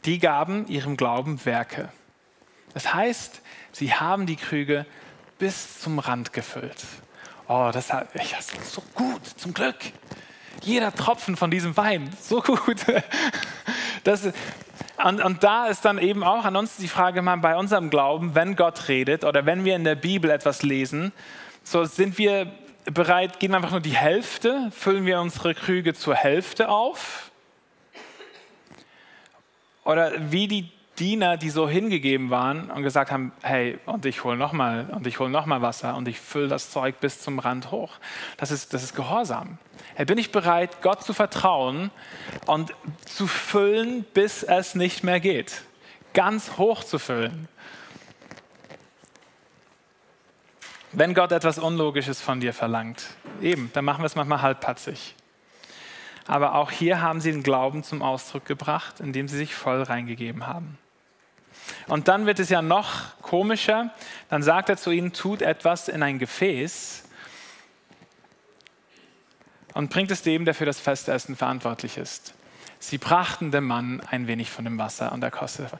die 0.04 0.18
gaben 0.18 0.68
ihrem 0.68 0.98
Glauben 0.98 1.42
Werke. 1.46 1.88
Das 2.74 2.92
heißt, 2.92 3.40
sie 3.72 3.94
haben 3.94 4.26
die 4.26 4.36
Krüge 4.36 4.84
bis 5.38 5.80
zum 5.80 5.98
Rand 5.98 6.34
gefüllt. 6.34 6.84
Oh, 7.48 7.70
das, 7.72 7.88
ist 7.88 8.72
so 8.72 8.82
gut, 8.94 9.24
zum 9.24 9.54
Glück. 9.54 9.76
Jeder 10.62 10.94
Tropfen 10.94 11.36
von 11.36 11.50
diesem 11.50 11.76
Wein, 11.76 12.10
so 12.20 12.40
gut. 12.40 12.84
Das, 14.04 14.28
und, 15.02 15.22
und, 15.22 15.42
da 15.42 15.68
ist 15.68 15.86
dann 15.86 15.96
eben 15.96 16.22
auch 16.22 16.44
an 16.44 16.56
uns 16.56 16.76
die 16.76 16.88
Frage 16.88 17.22
mal 17.22 17.38
bei 17.38 17.56
unserem 17.56 17.88
Glauben, 17.88 18.34
wenn 18.34 18.54
Gott 18.54 18.88
redet 18.88 19.24
oder 19.24 19.46
wenn 19.46 19.64
wir 19.64 19.76
in 19.76 19.84
der 19.84 19.94
Bibel 19.94 20.30
etwas 20.30 20.62
lesen, 20.62 21.10
so 21.62 21.86
sind 21.86 22.18
wir 22.18 22.52
bereit, 22.84 23.40
gehen 23.40 23.54
einfach 23.54 23.70
nur 23.70 23.80
die 23.80 23.96
Hälfte, 23.96 24.70
füllen 24.72 25.06
wir 25.06 25.22
unsere 25.22 25.54
Krüge 25.54 25.94
zur 25.94 26.14
Hälfte 26.14 26.68
auf 26.68 27.30
oder 29.84 30.12
wie 30.30 30.48
die 30.48 30.70
Diener, 30.98 31.36
die 31.36 31.50
so 31.50 31.68
hingegeben 31.68 32.30
waren 32.30 32.70
und 32.70 32.82
gesagt 32.82 33.10
haben, 33.10 33.32
hey, 33.42 33.78
und 33.84 34.06
ich 34.06 34.22
hole 34.22 34.36
nochmal 34.36 34.86
und 34.92 35.06
ich 35.06 35.18
hole 35.18 35.30
nochmal 35.30 35.60
Wasser 35.60 35.96
und 35.96 36.06
ich 36.06 36.20
fülle 36.20 36.48
das 36.48 36.70
Zeug 36.70 37.00
bis 37.00 37.20
zum 37.20 37.40
Rand 37.40 37.72
hoch. 37.72 37.94
Das 38.36 38.50
ist, 38.50 38.72
das 38.72 38.84
ist 38.84 38.94
Gehorsam. 38.94 39.58
Hey, 39.96 40.06
bin 40.06 40.18
ich 40.18 40.30
bereit, 40.30 40.82
Gott 40.82 41.02
zu 41.02 41.12
vertrauen 41.12 41.90
und 42.46 42.72
zu 43.06 43.26
füllen, 43.26 44.04
bis 44.14 44.44
es 44.44 44.76
nicht 44.76 45.02
mehr 45.02 45.18
geht. 45.18 45.62
Ganz 46.12 46.58
hoch 46.58 46.84
zu 46.84 47.00
füllen. 47.00 47.48
Wenn 50.92 51.12
Gott 51.12 51.32
etwas 51.32 51.58
Unlogisches 51.58 52.20
von 52.20 52.38
dir 52.38 52.52
verlangt, 52.52 53.04
eben, 53.42 53.68
dann 53.74 53.84
machen 53.84 54.02
wir 54.02 54.06
es 54.06 54.14
manchmal 54.14 54.42
halbpatzig. 54.42 55.16
Aber 56.26 56.54
auch 56.54 56.70
hier 56.70 57.02
haben 57.02 57.20
sie 57.20 57.32
den 57.32 57.42
Glauben 57.42 57.82
zum 57.82 58.02
Ausdruck 58.02 58.46
gebracht, 58.46 59.00
indem 59.00 59.28
sie 59.28 59.36
sich 59.36 59.54
voll 59.54 59.82
reingegeben 59.82 60.46
haben. 60.46 60.78
Und 61.86 62.08
dann 62.08 62.26
wird 62.26 62.38
es 62.38 62.48
ja 62.48 62.62
noch 62.62 63.20
komischer. 63.20 63.90
Dann 64.30 64.42
sagt 64.42 64.68
er 64.68 64.76
zu 64.76 64.90
ihnen, 64.90 65.12
tut 65.12 65.42
etwas 65.42 65.88
in 65.88 66.02
ein 66.02 66.18
Gefäß 66.18 67.04
und 69.74 69.90
bringt 69.90 70.10
es 70.10 70.22
dem, 70.22 70.44
der 70.44 70.54
für 70.54 70.64
das 70.64 70.80
Festessen 70.80 71.36
verantwortlich 71.36 71.98
ist. 71.98 72.34
Sie 72.78 72.98
brachten 72.98 73.50
dem 73.50 73.66
Mann 73.66 74.00
ein 74.10 74.26
wenig 74.26 74.50
von 74.50 74.64
dem 74.64 74.78
Wasser 74.78 75.12
und 75.12 75.22
er 75.22 75.30
kostete. 75.30 75.78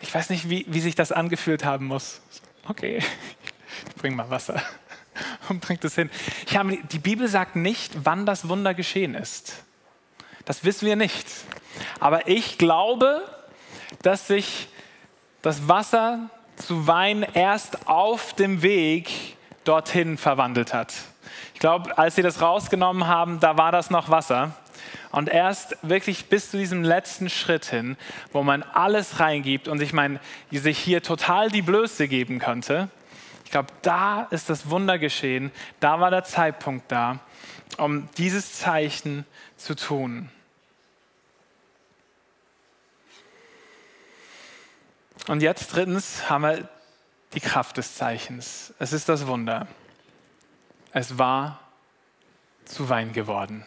ich 0.00 0.14
weiß 0.14 0.30
nicht, 0.30 0.48
wie, 0.48 0.66
wie 0.68 0.80
sich 0.80 0.94
das 0.94 1.12
angefühlt 1.12 1.64
haben 1.64 1.86
muss. 1.86 2.20
Okay, 2.68 3.02
bring 3.98 4.14
mal 4.14 4.30
Wasser 4.30 4.62
und 5.48 5.60
bringt 5.60 5.84
es 5.84 5.94
hin. 5.94 6.10
Ich 6.46 6.56
habe, 6.56 6.78
die 6.92 6.98
Bibel 6.98 7.28
sagt 7.28 7.56
nicht, 7.56 8.04
wann 8.04 8.26
das 8.26 8.48
Wunder 8.48 8.74
geschehen 8.74 9.14
ist. 9.14 9.63
Das 10.44 10.64
wissen 10.64 10.86
wir 10.86 10.96
nicht. 10.96 11.26
Aber 12.00 12.28
ich 12.28 12.58
glaube, 12.58 13.22
dass 14.02 14.26
sich 14.26 14.68
das 15.42 15.68
Wasser 15.68 16.30
zu 16.56 16.86
Wein 16.86 17.26
erst 17.34 17.88
auf 17.88 18.34
dem 18.34 18.62
Weg 18.62 19.36
dorthin 19.64 20.18
verwandelt 20.18 20.72
hat. 20.72 20.94
Ich 21.54 21.60
glaube, 21.60 21.96
als 21.96 22.14
sie 22.14 22.22
das 22.22 22.40
rausgenommen 22.40 23.06
haben, 23.06 23.40
da 23.40 23.56
war 23.56 23.72
das 23.72 23.90
noch 23.90 24.10
Wasser. 24.10 24.54
Und 25.10 25.28
erst 25.28 25.76
wirklich 25.82 26.26
bis 26.26 26.50
zu 26.50 26.58
diesem 26.58 26.82
letzten 26.82 27.30
Schritt 27.30 27.66
hin, 27.66 27.96
wo 28.32 28.42
man 28.42 28.62
alles 28.62 29.20
reingibt 29.20 29.68
und 29.68 29.78
sich, 29.78 29.92
mein, 29.92 30.18
sich 30.50 30.78
hier 30.78 31.02
total 31.02 31.50
die 31.50 31.62
Blöße 31.62 32.08
geben 32.08 32.38
könnte, 32.38 32.88
ich 33.44 33.50
glaube, 33.50 33.68
da 33.82 34.22
ist 34.30 34.50
das 34.50 34.68
Wunder 34.70 34.98
geschehen. 34.98 35.52
Da 35.78 36.00
war 36.00 36.10
der 36.10 36.24
Zeitpunkt 36.24 36.90
da, 36.90 37.20
um 37.76 38.08
dieses 38.16 38.54
Zeichen 38.54 39.24
zu 39.56 39.76
tun. 39.76 40.30
Und 45.26 45.40
jetzt 45.40 45.74
drittens 45.74 46.28
haben 46.28 46.42
wir 46.42 46.68
die 47.32 47.40
Kraft 47.40 47.78
des 47.78 47.94
Zeichens. 47.94 48.74
Es 48.78 48.92
ist 48.92 49.08
das 49.08 49.26
Wunder. 49.26 49.66
Es 50.92 51.18
war 51.18 51.60
zu 52.66 52.90
Wein 52.90 53.14
geworden. 53.14 53.64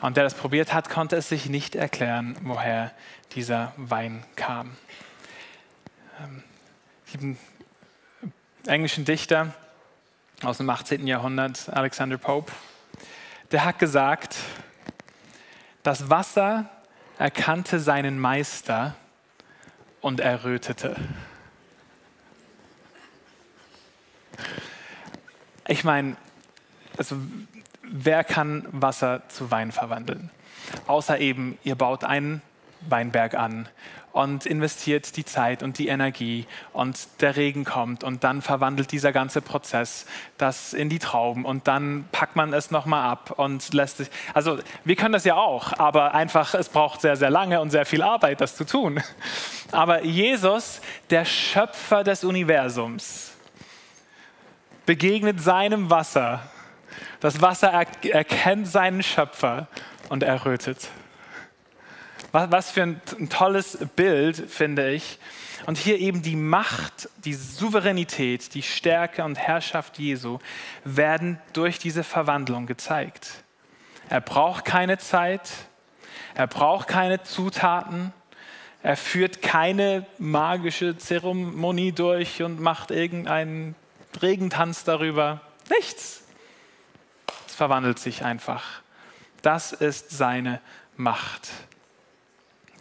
Und 0.00 0.16
der 0.16 0.24
das 0.24 0.34
probiert 0.34 0.72
hat, 0.72 0.88
konnte 0.88 1.16
es 1.16 1.28
sich 1.28 1.46
nicht 1.46 1.74
erklären, 1.74 2.38
woher 2.42 2.92
dieser 3.32 3.72
Wein 3.76 4.24
kam. 4.34 4.76
Ich 7.06 7.14
habe 7.14 7.24
einen 7.24 7.38
englischen 8.66 9.04
Dichter 9.04 9.54
aus 10.42 10.56
dem 10.56 10.70
18. 10.70 11.06
Jahrhundert, 11.06 11.68
Alexander 11.68 12.16
Pope, 12.16 12.52
der 13.50 13.64
hat 13.64 13.78
gesagt, 13.78 14.36
das 15.82 16.08
Wasser 16.08 16.70
erkannte 17.18 17.78
seinen 17.78 18.18
Meister 18.18 18.96
und 20.00 20.20
errötete. 20.20 20.96
Ich 25.66 25.84
meine, 25.84 26.16
also 26.96 27.16
wer 27.82 28.24
kann 28.24 28.66
Wasser 28.70 29.28
zu 29.28 29.50
Wein 29.50 29.72
verwandeln? 29.72 30.30
Außer 30.86 31.18
eben, 31.18 31.58
ihr 31.64 31.74
baut 31.74 32.04
einen 32.04 32.42
Weinberg 32.88 33.34
an 33.34 33.68
und 34.12 34.46
investiert 34.46 35.16
die 35.16 35.24
Zeit 35.24 35.62
und 35.62 35.78
die 35.78 35.88
Energie 35.88 36.46
und 36.72 36.98
der 37.20 37.36
Regen 37.36 37.64
kommt 37.64 38.04
und 38.04 38.24
dann 38.24 38.42
verwandelt 38.42 38.90
dieser 38.90 39.12
ganze 39.12 39.42
Prozess 39.42 40.06
das 40.38 40.72
in 40.72 40.88
die 40.88 40.98
Trauben 40.98 41.44
und 41.44 41.68
dann 41.68 42.08
packt 42.10 42.34
man 42.34 42.52
es 42.52 42.70
nochmal 42.70 43.08
ab 43.08 43.34
und 43.36 43.72
lässt 43.74 43.98
sich, 43.98 44.08
also 44.34 44.58
wir 44.84 44.96
können 44.96 45.12
das 45.12 45.24
ja 45.24 45.36
auch, 45.36 45.78
aber 45.78 46.14
einfach, 46.14 46.54
es 46.54 46.68
braucht 46.68 47.00
sehr, 47.00 47.16
sehr 47.16 47.30
lange 47.30 47.60
und 47.60 47.70
sehr 47.70 47.86
viel 47.86 48.02
Arbeit, 48.02 48.40
das 48.40 48.56
zu 48.56 48.64
tun. 48.64 49.00
Aber 49.70 50.02
Jesus, 50.02 50.80
der 51.10 51.24
Schöpfer 51.24 52.02
des 52.02 52.24
Universums, 52.24 53.32
begegnet 54.86 55.40
seinem 55.40 55.90
Wasser 55.90 56.40
das 57.20 57.40
Wasser 57.40 57.72
erkennt 57.72 58.68
seinen 58.68 59.02
Schöpfer 59.02 59.66
und 60.08 60.22
errötet. 60.22 60.88
Was 62.32 62.70
für 62.70 62.82
ein, 62.82 63.00
tolles 63.30 63.78
Bild, 63.96 64.36
finde 64.50 64.90
ich. 64.90 65.18
Und 65.66 65.78
hier 65.78 65.98
eben 65.98 66.22
die 66.22 66.36
Macht, 66.36 67.08
die 67.24 67.34
Souveränität, 67.34 68.54
die 68.54 68.62
Stärke 68.62 69.24
und 69.24 69.36
Herrschaft 69.38 69.98
Jesu 69.98 70.38
werden 70.84 71.40
durch 71.52 71.78
diese 71.78 72.04
Verwandlung 72.04 72.66
gezeigt. 72.66 73.44
Er 74.08 74.20
braucht 74.20 74.64
keine 74.64 74.98
Zeit, 74.98 75.50
er 76.34 76.46
braucht 76.46 76.88
keine 76.88 77.22
Zutaten, 77.22 78.12
er 78.82 78.96
führt 78.96 79.42
keine 79.42 80.06
magische 80.18 80.96
Zeremonie 80.96 81.92
durch 81.92 82.42
und 82.42 82.60
macht 82.60 82.90
irgendeinen 82.90 83.74
Regentanz 84.22 84.84
darüber. 84.84 85.40
Nichts 85.68 86.22
verwandelt 87.46 87.98
sich 87.98 88.24
einfach. 88.24 88.82
Das 89.42 89.72
ist 89.72 90.10
seine 90.10 90.60
Macht. 90.96 91.48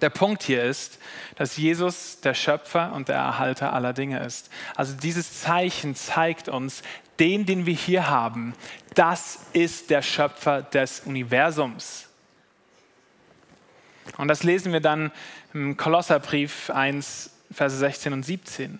Der 0.02 0.10
Punkt 0.10 0.44
hier 0.44 0.64
ist, 0.64 1.00
dass 1.36 1.58
Jesus 1.58 2.22
der 2.22 2.34
Schöpfer 2.34 2.94
und 2.94 3.10
der 3.10 3.16
Erhalter 3.16 3.74
aller 3.74 3.94
Dinge 3.94 4.24
ist. 4.24 4.50
Also 4.76 4.94
dieses 4.94 5.42
Zeichen 5.42 5.96
zeigt 5.96 6.50
uns, 6.50 6.84
den, 7.20 7.46
den 7.46 7.66
wir 7.66 7.74
hier 7.74 8.08
haben, 8.08 8.54
das 8.94 9.40
ist 9.54 9.90
der 9.90 10.04
Schöpfer 10.04 10.62
des 10.62 11.02
Universums. 11.02 12.08
Und 14.18 14.28
das 14.28 14.44
lesen 14.44 14.72
wir 14.72 14.80
dann 14.80 15.12
im 15.54 15.78
Kolosserbrief 15.78 16.70
1, 16.70 17.32
Verse 17.52 17.78
16 17.78 18.14
und 18.14 18.24
17. 18.24 18.80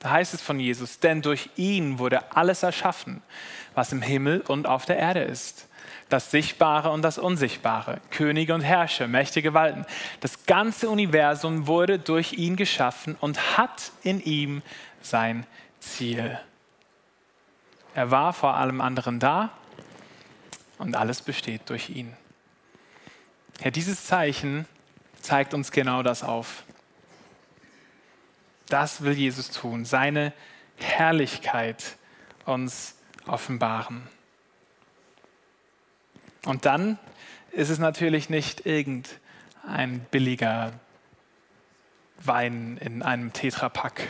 Da 0.00 0.10
heißt 0.10 0.34
es 0.34 0.40
von 0.40 0.60
Jesus, 0.60 1.00
denn 1.00 1.22
durch 1.22 1.50
ihn 1.56 1.98
wurde 1.98 2.36
alles 2.36 2.62
erschaffen, 2.62 3.22
was 3.74 3.92
im 3.92 4.02
Himmel 4.02 4.40
und 4.42 4.66
auf 4.66 4.84
der 4.84 4.96
Erde 4.96 5.22
ist. 5.22 5.67
Das 6.08 6.30
Sichtbare 6.30 6.90
und 6.90 7.02
das 7.02 7.18
Unsichtbare, 7.18 8.00
Könige 8.10 8.54
und 8.54 8.62
Herrscher, 8.62 9.08
mächtige 9.08 9.50
Gewalten. 9.50 9.84
Das 10.20 10.46
ganze 10.46 10.88
Universum 10.88 11.66
wurde 11.66 11.98
durch 11.98 12.32
ihn 12.32 12.56
geschaffen 12.56 13.16
und 13.20 13.58
hat 13.58 13.92
in 14.02 14.20
ihm 14.20 14.62
sein 15.02 15.46
Ziel. 15.80 16.40
Er 17.94 18.10
war 18.10 18.32
vor 18.32 18.54
allem 18.54 18.80
anderen 18.80 19.20
da 19.20 19.50
und 20.78 20.96
alles 20.96 21.20
besteht 21.20 21.68
durch 21.68 21.90
ihn. 21.90 22.16
Ja, 23.62 23.70
dieses 23.70 24.06
Zeichen 24.06 24.66
zeigt 25.20 25.52
uns 25.52 25.72
genau 25.72 26.02
das 26.02 26.22
auf. 26.22 26.64
Das 28.68 29.02
will 29.02 29.12
Jesus 29.12 29.50
tun, 29.50 29.84
seine 29.84 30.32
Herrlichkeit 30.76 31.96
uns 32.44 32.94
offenbaren. 33.26 34.06
Und 36.44 36.64
dann 36.64 36.98
ist 37.52 37.68
es 37.70 37.78
natürlich 37.78 38.30
nicht 38.30 38.66
irgendein 38.66 40.00
billiger 40.10 40.72
Wein 42.18 42.78
in 42.78 43.02
einem 43.02 43.32
Tetrapack, 43.32 44.06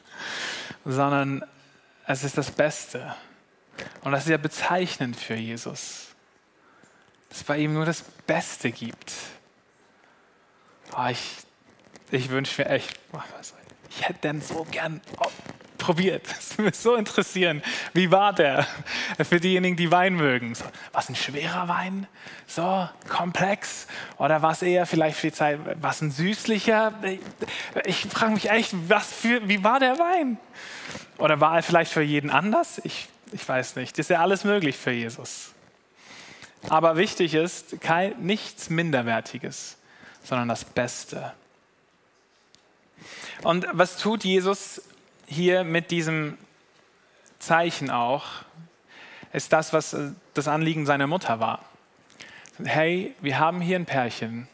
sondern 0.84 1.44
es 2.06 2.24
ist 2.24 2.38
das 2.38 2.50
Beste. 2.50 3.14
Und 4.02 4.12
das 4.12 4.24
ist 4.24 4.30
ja 4.30 4.38
bezeichnend 4.38 5.16
für 5.16 5.34
Jesus, 5.34 6.08
dass 7.28 7.38
es 7.38 7.44
bei 7.44 7.58
ihm 7.58 7.74
nur 7.74 7.84
das 7.84 8.02
Beste 8.26 8.70
gibt. 8.70 9.12
Oh, 10.96 11.06
ich 11.10 11.38
ich 12.10 12.30
wünsche 12.30 12.62
mir 12.62 12.70
echt, 12.70 12.98
ich 13.90 14.08
hätte 14.08 14.20
den 14.20 14.40
so 14.40 14.66
gern 14.70 15.00
oh, 15.18 15.30
probiert. 15.78 16.26
Das 16.38 16.58
würde 16.58 16.70
mich 16.70 16.76
so 16.76 16.94
interessieren. 16.96 17.62
Wie 17.94 18.10
war 18.10 18.32
der 18.32 18.66
für 19.28 19.40
diejenigen, 19.40 19.76
die 19.76 19.90
Wein 19.90 20.14
mögen? 20.14 20.54
So, 20.54 20.64
was 20.92 21.08
ein 21.08 21.14
schwerer 21.14 21.68
Wein? 21.68 22.06
So 22.46 22.88
komplex? 23.08 23.86
Oder 24.18 24.42
was 24.42 24.62
eher 24.62 24.86
vielleicht 24.86 25.18
für 25.18 25.28
die 25.28 25.32
Zeit, 25.32 25.60
was 25.80 26.00
ein 26.00 26.10
süßlicher? 26.10 26.92
Ich, 27.02 27.20
ich 27.84 28.10
frage 28.10 28.32
mich 28.32 28.50
echt, 28.50 28.74
was 28.88 29.12
für, 29.12 29.48
wie 29.48 29.62
war 29.64 29.80
der 29.80 29.98
Wein? 29.98 30.38
Oder 31.18 31.40
war 31.40 31.56
er 31.56 31.62
vielleicht 31.62 31.92
für 31.92 32.02
jeden 32.02 32.30
anders? 32.30 32.80
Ich, 32.84 33.08
ich 33.32 33.48
weiß 33.48 33.76
nicht. 33.76 33.98
Ist 33.98 34.10
ja 34.10 34.20
alles 34.20 34.44
möglich 34.44 34.76
für 34.76 34.92
Jesus. 34.92 35.52
Aber 36.68 36.96
wichtig 36.96 37.34
ist, 37.34 37.80
kein, 37.80 38.18
nichts 38.20 38.68
Minderwertiges, 38.68 39.76
sondern 40.24 40.48
das 40.48 40.64
Beste. 40.64 41.32
Und 43.42 43.66
was 43.72 43.98
tut 43.98 44.24
Jesus 44.24 44.82
hier 45.28 45.62
mit 45.64 45.90
diesem 45.90 46.38
Zeichen 47.38 47.90
auch? 47.90 48.26
Ist 49.32 49.52
das, 49.52 49.72
was 49.72 49.92
äh, 49.92 50.10
das 50.38 50.48
Anliegen 50.48 50.86
seiner 50.86 51.08
Mutter 51.08 51.40
war. 51.40 51.64
Hey, 52.64 53.14
wir 53.20 53.38
haben 53.38 53.60
hier 53.60 53.76
ein 53.76 53.86
Pärchen, 53.86 54.48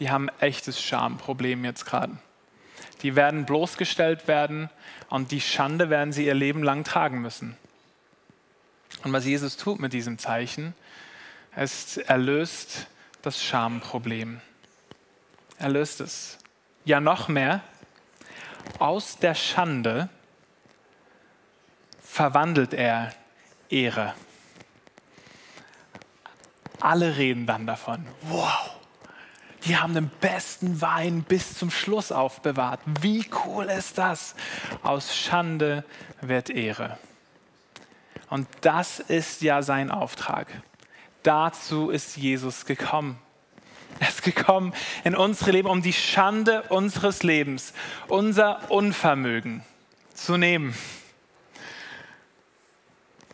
die 0.00 0.10
haben 0.10 0.28
ein 0.28 0.40
echtes 0.40 0.80
Schamproblem 0.80 1.64
jetzt 1.64 1.86
gerade. 1.86 2.18
Die 3.02 3.16
werden 3.16 3.46
bloßgestellt 3.46 4.28
werden 4.28 4.68
und 5.08 5.30
die 5.30 5.40
Schande 5.40 5.90
werden 5.90 6.12
sie 6.12 6.26
ihr 6.26 6.34
Leben 6.34 6.62
lang 6.62 6.84
tragen 6.84 7.20
müssen. 7.20 7.56
Und 9.04 9.12
was 9.12 9.24
Jesus 9.24 9.56
tut 9.56 9.80
mit 9.80 9.92
diesem 9.92 10.18
Zeichen, 10.18 10.74
ist, 11.56 11.98
er 11.98 12.18
löst 12.18 12.86
das 13.22 13.42
Schamproblem. 13.42 14.40
Er 15.58 15.68
löst 15.68 16.00
es. 16.00 16.38
Ja, 16.84 17.00
noch 17.00 17.28
mehr, 17.28 17.62
aus 18.78 19.18
der 19.18 19.34
Schande 19.34 20.08
verwandelt 22.02 22.74
er 22.74 23.12
Ehre. 23.68 24.14
Alle 26.80 27.16
reden 27.16 27.46
dann 27.46 27.66
davon, 27.66 28.06
wow, 28.22 28.70
Die 29.64 29.76
haben 29.76 29.94
den 29.94 30.08
besten 30.20 30.80
Wein 30.80 31.22
bis 31.22 31.58
zum 31.58 31.70
Schluss 31.70 32.12
aufbewahrt. 32.12 32.80
Wie 33.00 33.26
cool 33.44 33.66
ist 33.66 33.98
das? 33.98 34.34
Aus 34.82 35.14
Schande 35.14 35.84
wird 36.22 36.48
Ehre. 36.48 36.98
Und 38.30 38.48
das 38.62 39.00
ist 39.00 39.42
ja 39.42 39.62
sein 39.62 39.90
Auftrag. 39.90 40.48
Dazu 41.22 41.90
ist 41.90 42.16
Jesus 42.16 42.64
gekommen. 42.64 43.18
Er 43.98 44.08
ist 44.08 44.22
gekommen 44.22 44.72
in 45.04 45.14
unsere 45.14 45.50
Leben, 45.50 45.68
um 45.68 45.82
die 45.82 45.92
Schande 45.92 46.62
unseres 46.64 47.22
Lebens, 47.22 47.74
unser 48.08 48.70
Unvermögen 48.70 49.62
zu 50.14 50.36
nehmen. 50.36 50.74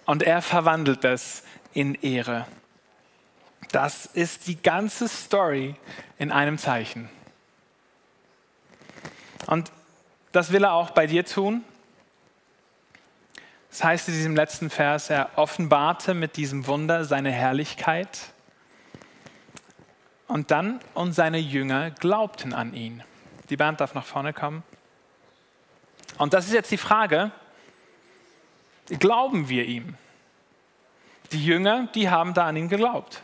Und 0.06 0.22
er 0.22 0.42
verwandelt 0.42 1.04
es 1.04 1.42
in 1.72 1.94
Ehre. 1.94 2.46
Das 3.72 4.06
ist 4.06 4.46
die 4.46 4.60
ganze 4.60 5.08
Story 5.08 5.74
in 6.18 6.32
einem 6.32 6.58
Zeichen. 6.58 7.10
Und 9.46 9.70
das 10.32 10.52
will 10.52 10.64
er 10.64 10.72
auch 10.72 10.90
bei 10.90 11.06
dir 11.06 11.24
tun. 11.24 11.64
Das 13.70 13.84
heißt 13.84 14.08
in 14.08 14.14
diesem 14.14 14.36
letzten 14.36 14.70
Vers, 14.70 15.10
er 15.10 15.30
offenbarte 15.36 16.14
mit 16.14 16.36
diesem 16.36 16.66
Wunder 16.66 17.04
seine 17.04 17.30
Herrlichkeit. 17.30 18.18
Und 20.28 20.50
dann 20.50 20.80
und 20.94 21.12
seine 21.12 21.38
Jünger 21.38 21.90
glaubten 21.90 22.52
an 22.52 22.74
ihn. 22.74 23.02
Die 23.48 23.56
Band 23.56 23.80
darf 23.80 23.94
nach 23.94 24.04
vorne 24.04 24.32
kommen. 24.32 24.62
Und 26.18 26.34
das 26.34 26.46
ist 26.46 26.52
jetzt 26.52 26.70
die 26.70 26.78
Frage, 26.78 27.30
glauben 28.98 29.48
wir 29.48 29.64
ihm? 29.64 29.96
Die 31.32 31.44
Jünger, 31.44 31.88
die 31.94 32.10
haben 32.10 32.34
da 32.34 32.46
an 32.46 32.56
ihn 32.56 32.68
geglaubt. 32.68 33.22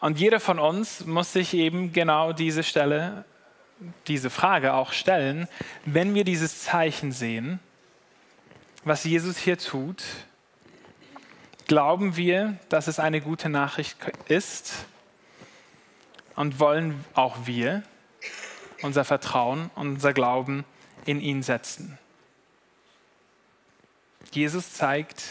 Und 0.00 0.18
jeder 0.18 0.40
von 0.40 0.58
uns 0.58 1.04
muss 1.04 1.32
sich 1.32 1.52
eben 1.52 1.92
genau 1.92 2.32
diese 2.32 2.62
Stelle, 2.62 3.24
diese 4.06 4.30
Frage 4.30 4.72
auch 4.74 4.92
stellen, 4.92 5.48
wenn 5.84 6.14
wir 6.14 6.24
dieses 6.24 6.62
Zeichen 6.62 7.12
sehen, 7.12 7.60
was 8.84 9.04
Jesus 9.04 9.36
hier 9.36 9.58
tut, 9.58 10.02
glauben 11.66 12.16
wir, 12.16 12.56
dass 12.70 12.86
es 12.86 12.98
eine 12.98 13.20
gute 13.20 13.50
Nachricht 13.50 13.96
ist 14.26 14.86
und 16.40 16.58
wollen 16.58 17.04
auch 17.12 17.36
wir 17.44 17.82
unser 18.80 19.04
Vertrauen 19.04 19.70
und 19.74 19.88
unser 19.88 20.14
Glauben 20.14 20.64
in 21.04 21.20
ihn 21.20 21.42
setzen. 21.42 21.98
Jesus 24.32 24.72
zeigt 24.72 25.22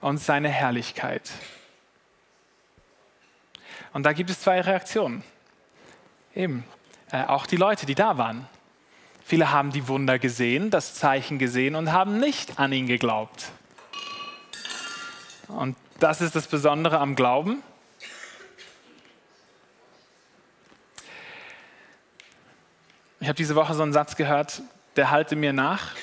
uns 0.00 0.26
seine 0.26 0.48
Herrlichkeit. 0.48 1.30
Und 3.92 4.02
da 4.02 4.12
gibt 4.12 4.28
es 4.30 4.40
zwei 4.40 4.60
Reaktionen. 4.60 5.22
Eben, 6.34 6.64
äh, 7.12 7.22
auch 7.26 7.46
die 7.46 7.56
Leute, 7.56 7.86
die 7.86 7.94
da 7.94 8.18
waren. 8.18 8.48
Viele 9.24 9.52
haben 9.52 9.70
die 9.70 9.86
Wunder 9.86 10.18
gesehen, 10.18 10.70
das 10.70 10.96
Zeichen 10.96 11.38
gesehen 11.38 11.76
und 11.76 11.92
haben 11.92 12.18
nicht 12.18 12.58
an 12.58 12.72
ihn 12.72 12.88
geglaubt. 12.88 13.52
Und 15.46 15.76
das 16.00 16.20
ist 16.20 16.34
das 16.34 16.48
Besondere 16.48 16.98
am 16.98 17.14
Glauben. 17.14 17.62
Ich 23.20 23.28
habe 23.28 23.36
diese 23.36 23.54
Woche 23.54 23.74
so 23.74 23.82
einen 23.82 23.92
Satz 23.92 24.16
gehört, 24.16 24.62
der 24.96 25.10
halte 25.10 25.36
mir 25.36 25.52
nach. 25.52 25.94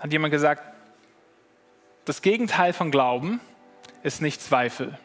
Hat 0.00 0.12
jemand 0.12 0.32
gesagt, 0.32 0.62
das 2.04 2.22
Gegenteil 2.22 2.72
von 2.72 2.90
Glauben 2.90 3.40
ist 4.02 4.22
nicht 4.22 4.40
Zweifel 4.40 4.98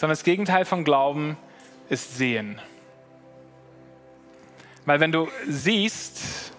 sondern 0.00 0.16
das 0.16 0.24
Gegenteil 0.24 0.64
von 0.64 0.82
Glauben 0.82 1.36
ist 1.90 2.16
Sehen. 2.16 2.58
Weil 4.86 4.98
wenn 4.98 5.12
du 5.12 5.28
siehst, 5.46 6.54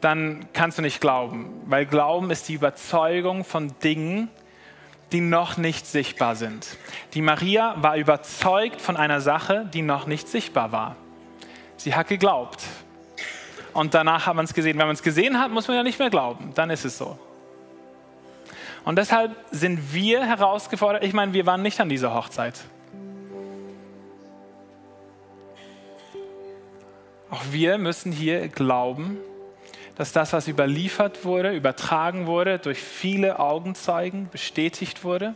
dann 0.00 0.46
kannst 0.54 0.78
du 0.78 0.82
nicht 0.82 0.98
glauben, 0.98 1.60
weil 1.66 1.84
Glauben 1.84 2.30
ist 2.30 2.48
die 2.48 2.54
Überzeugung 2.54 3.44
von 3.44 3.74
Dingen, 3.80 4.30
die 5.12 5.20
noch 5.20 5.58
nicht 5.58 5.86
sichtbar 5.86 6.36
sind. 6.36 6.78
Die 7.12 7.20
Maria 7.20 7.74
war 7.82 7.98
überzeugt 7.98 8.80
von 8.80 8.96
einer 8.96 9.20
Sache, 9.20 9.68
die 9.74 9.82
noch 9.82 10.06
nicht 10.06 10.26
sichtbar 10.26 10.72
war. 10.72 10.96
Sie 11.84 11.94
hat 11.94 12.08
geglaubt. 12.08 12.62
Und 13.74 13.92
danach 13.92 14.24
hat 14.24 14.34
man 14.34 14.46
es 14.46 14.54
gesehen. 14.54 14.78
Wenn 14.78 14.86
man 14.86 14.94
es 14.94 15.02
gesehen 15.02 15.38
hat, 15.38 15.50
muss 15.50 15.68
man 15.68 15.76
ja 15.76 15.82
nicht 15.82 15.98
mehr 15.98 16.08
glauben. 16.08 16.52
Dann 16.54 16.70
ist 16.70 16.86
es 16.86 16.96
so. 16.96 17.18
Und 18.86 18.96
deshalb 18.96 19.36
sind 19.50 19.92
wir 19.92 20.24
herausgefordert. 20.24 21.04
Ich 21.04 21.12
meine, 21.12 21.34
wir 21.34 21.44
waren 21.44 21.60
nicht 21.60 21.82
an 21.82 21.90
dieser 21.90 22.14
Hochzeit. 22.14 22.58
Auch 27.28 27.42
wir 27.50 27.76
müssen 27.76 28.12
hier 28.12 28.48
glauben, 28.48 29.18
dass 29.96 30.12
das, 30.12 30.32
was 30.32 30.48
überliefert 30.48 31.26
wurde, 31.26 31.54
übertragen 31.54 32.26
wurde, 32.26 32.58
durch 32.58 32.78
viele 32.78 33.38
Augenzeugen 33.38 34.30
bestätigt 34.30 35.04
wurde 35.04 35.34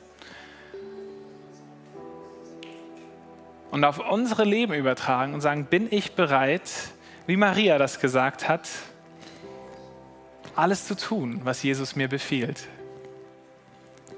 und 3.70 3.84
auf 3.84 3.98
unsere 4.10 4.44
Leben 4.44 4.74
übertragen 4.74 5.34
und 5.34 5.40
sagen, 5.40 5.66
bin 5.66 5.88
ich 5.90 6.12
bereit, 6.12 6.70
wie 7.26 7.36
Maria 7.36 7.78
das 7.78 8.00
gesagt 8.00 8.48
hat, 8.48 8.68
alles 10.56 10.86
zu 10.86 10.96
tun, 10.96 11.40
was 11.44 11.62
Jesus 11.62 11.94
mir 11.94 12.08
befiehlt 12.08 12.66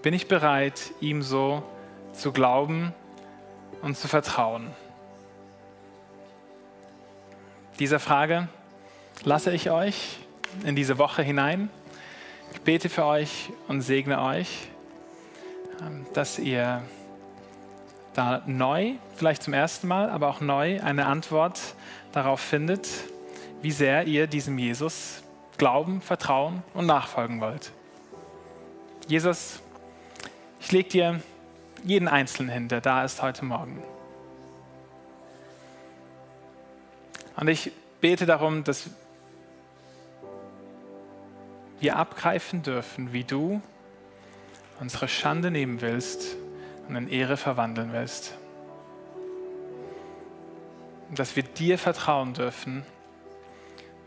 bin 0.03 0.15
ich 0.15 0.29
bereit, 0.29 0.93
ihm 1.01 1.23
so 1.23 1.63
zu 2.13 2.33
glauben 2.33 2.95
und 3.83 3.97
zu 3.97 4.09
vertrauen? 4.09 4.69
Diese 7.79 7.99
Frage 7.99 8.49
lasse 9.25 9.53
ich 9.53 9.71
euch 9.71 10.19
in 10.65 10.77
diese 10.77 10.99
Woche 10.99 11.23
hinein. 11.23 11.71
Ich 12.53 12.61
bete 12.63 12.89
für 12.89 13.05
euch 13.05 13.51
und 13.69 13.83
segne 13.83 14.23
euch, 14.23 14.69
ähm, 15.81 16.07
dass 16.15 16.39
ihr 16.39 16.83
da 18.20 18.42
neu, 18.44 18.96
vielleicht 19.16 19.42
zum 19.42 19.54
ersten 19.54 19.88
Mal, 19.88 20.11
aber 20.11 20.28
auch 20.28 20.42
neu 20.42 20.78
eine 20.83 21.06
Antwort 21.06 21.59
darauf 22.12 22.38
findet, 22.38 22.87
wie 23.62 23.70
sehr 23.70 24.06
ihr 24.06 24.26
diesem 24.26 24.59
Jesus 24.59 25.22
glauben, 25.56 26.02
vertrauen 26.02 26.62
und 26.74 26.85
nachfolgen 26.85 27.40
wollt. 27.40 27.72
Jesus, 29.09 29.62
ich 30.61 30.70
lege 30.70 30.88
dir 30.90 31.20
jeden 31.83 32.09
Einzelnen 32.09 32.50
hin, 32.50 32.68
der 32.68 32.83
da 32.83 33.04
ist 33.04 33.22
heute 33.22 33.46
Morgen. 33.46 33.83
Und 37.37 37.48
ich 37.48 37.72
bete 38.02 38.26
darum, 38.26 38.64
dass 38.64 38.90
wir 41.80 41.96
abgreifen 41.96 42.62
dürfen, 42.62 43.14
wie 43.14 43.24
du 43.24 43.62
unsere 44.78 45.09
Schande 45.09 45.50
nehmen 45.50 45.80
willst 45.80 46.37
und 46.90 46.96
in 46.96 47.09
Ehre 47.09 47.37
verwandeln 47.37 47.92
willst. 47.92 48.35
Dass 51.14 51.37
wir 51.37 51.44
dir 51.44 51.79
vertrauen 51.79 52.35
dürfen, 52.35 52.85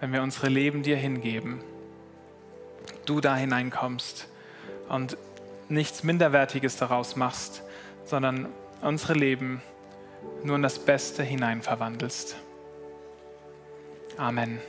wenn 0.02 0.12
wir 0.12 0.22
unsere 0.22 0.50
Leben 0.50 0.84
dir 0.84 0.98
hingeben, 0.98 1.62
du 3.06 3.22
da 3.22 3.38
hineinkommst 3.38 4.28
und 4.90 5.18
nichts 5.70 6.04
Minderwertiges 6.04 6.76
daraus 6.76 7.16
machst, 7.16 7.64
sondern 8.04 8.48
unsere 8.82 9.14
Leben 9.14 9.62
nur 10.44 10.58
in 10.58 10.62
das 10.62 10.80
Beste 10.80 11.24
hinein 11.24 11.62
verwandelst. 11.62 12.36
Amen. 14.18 14.60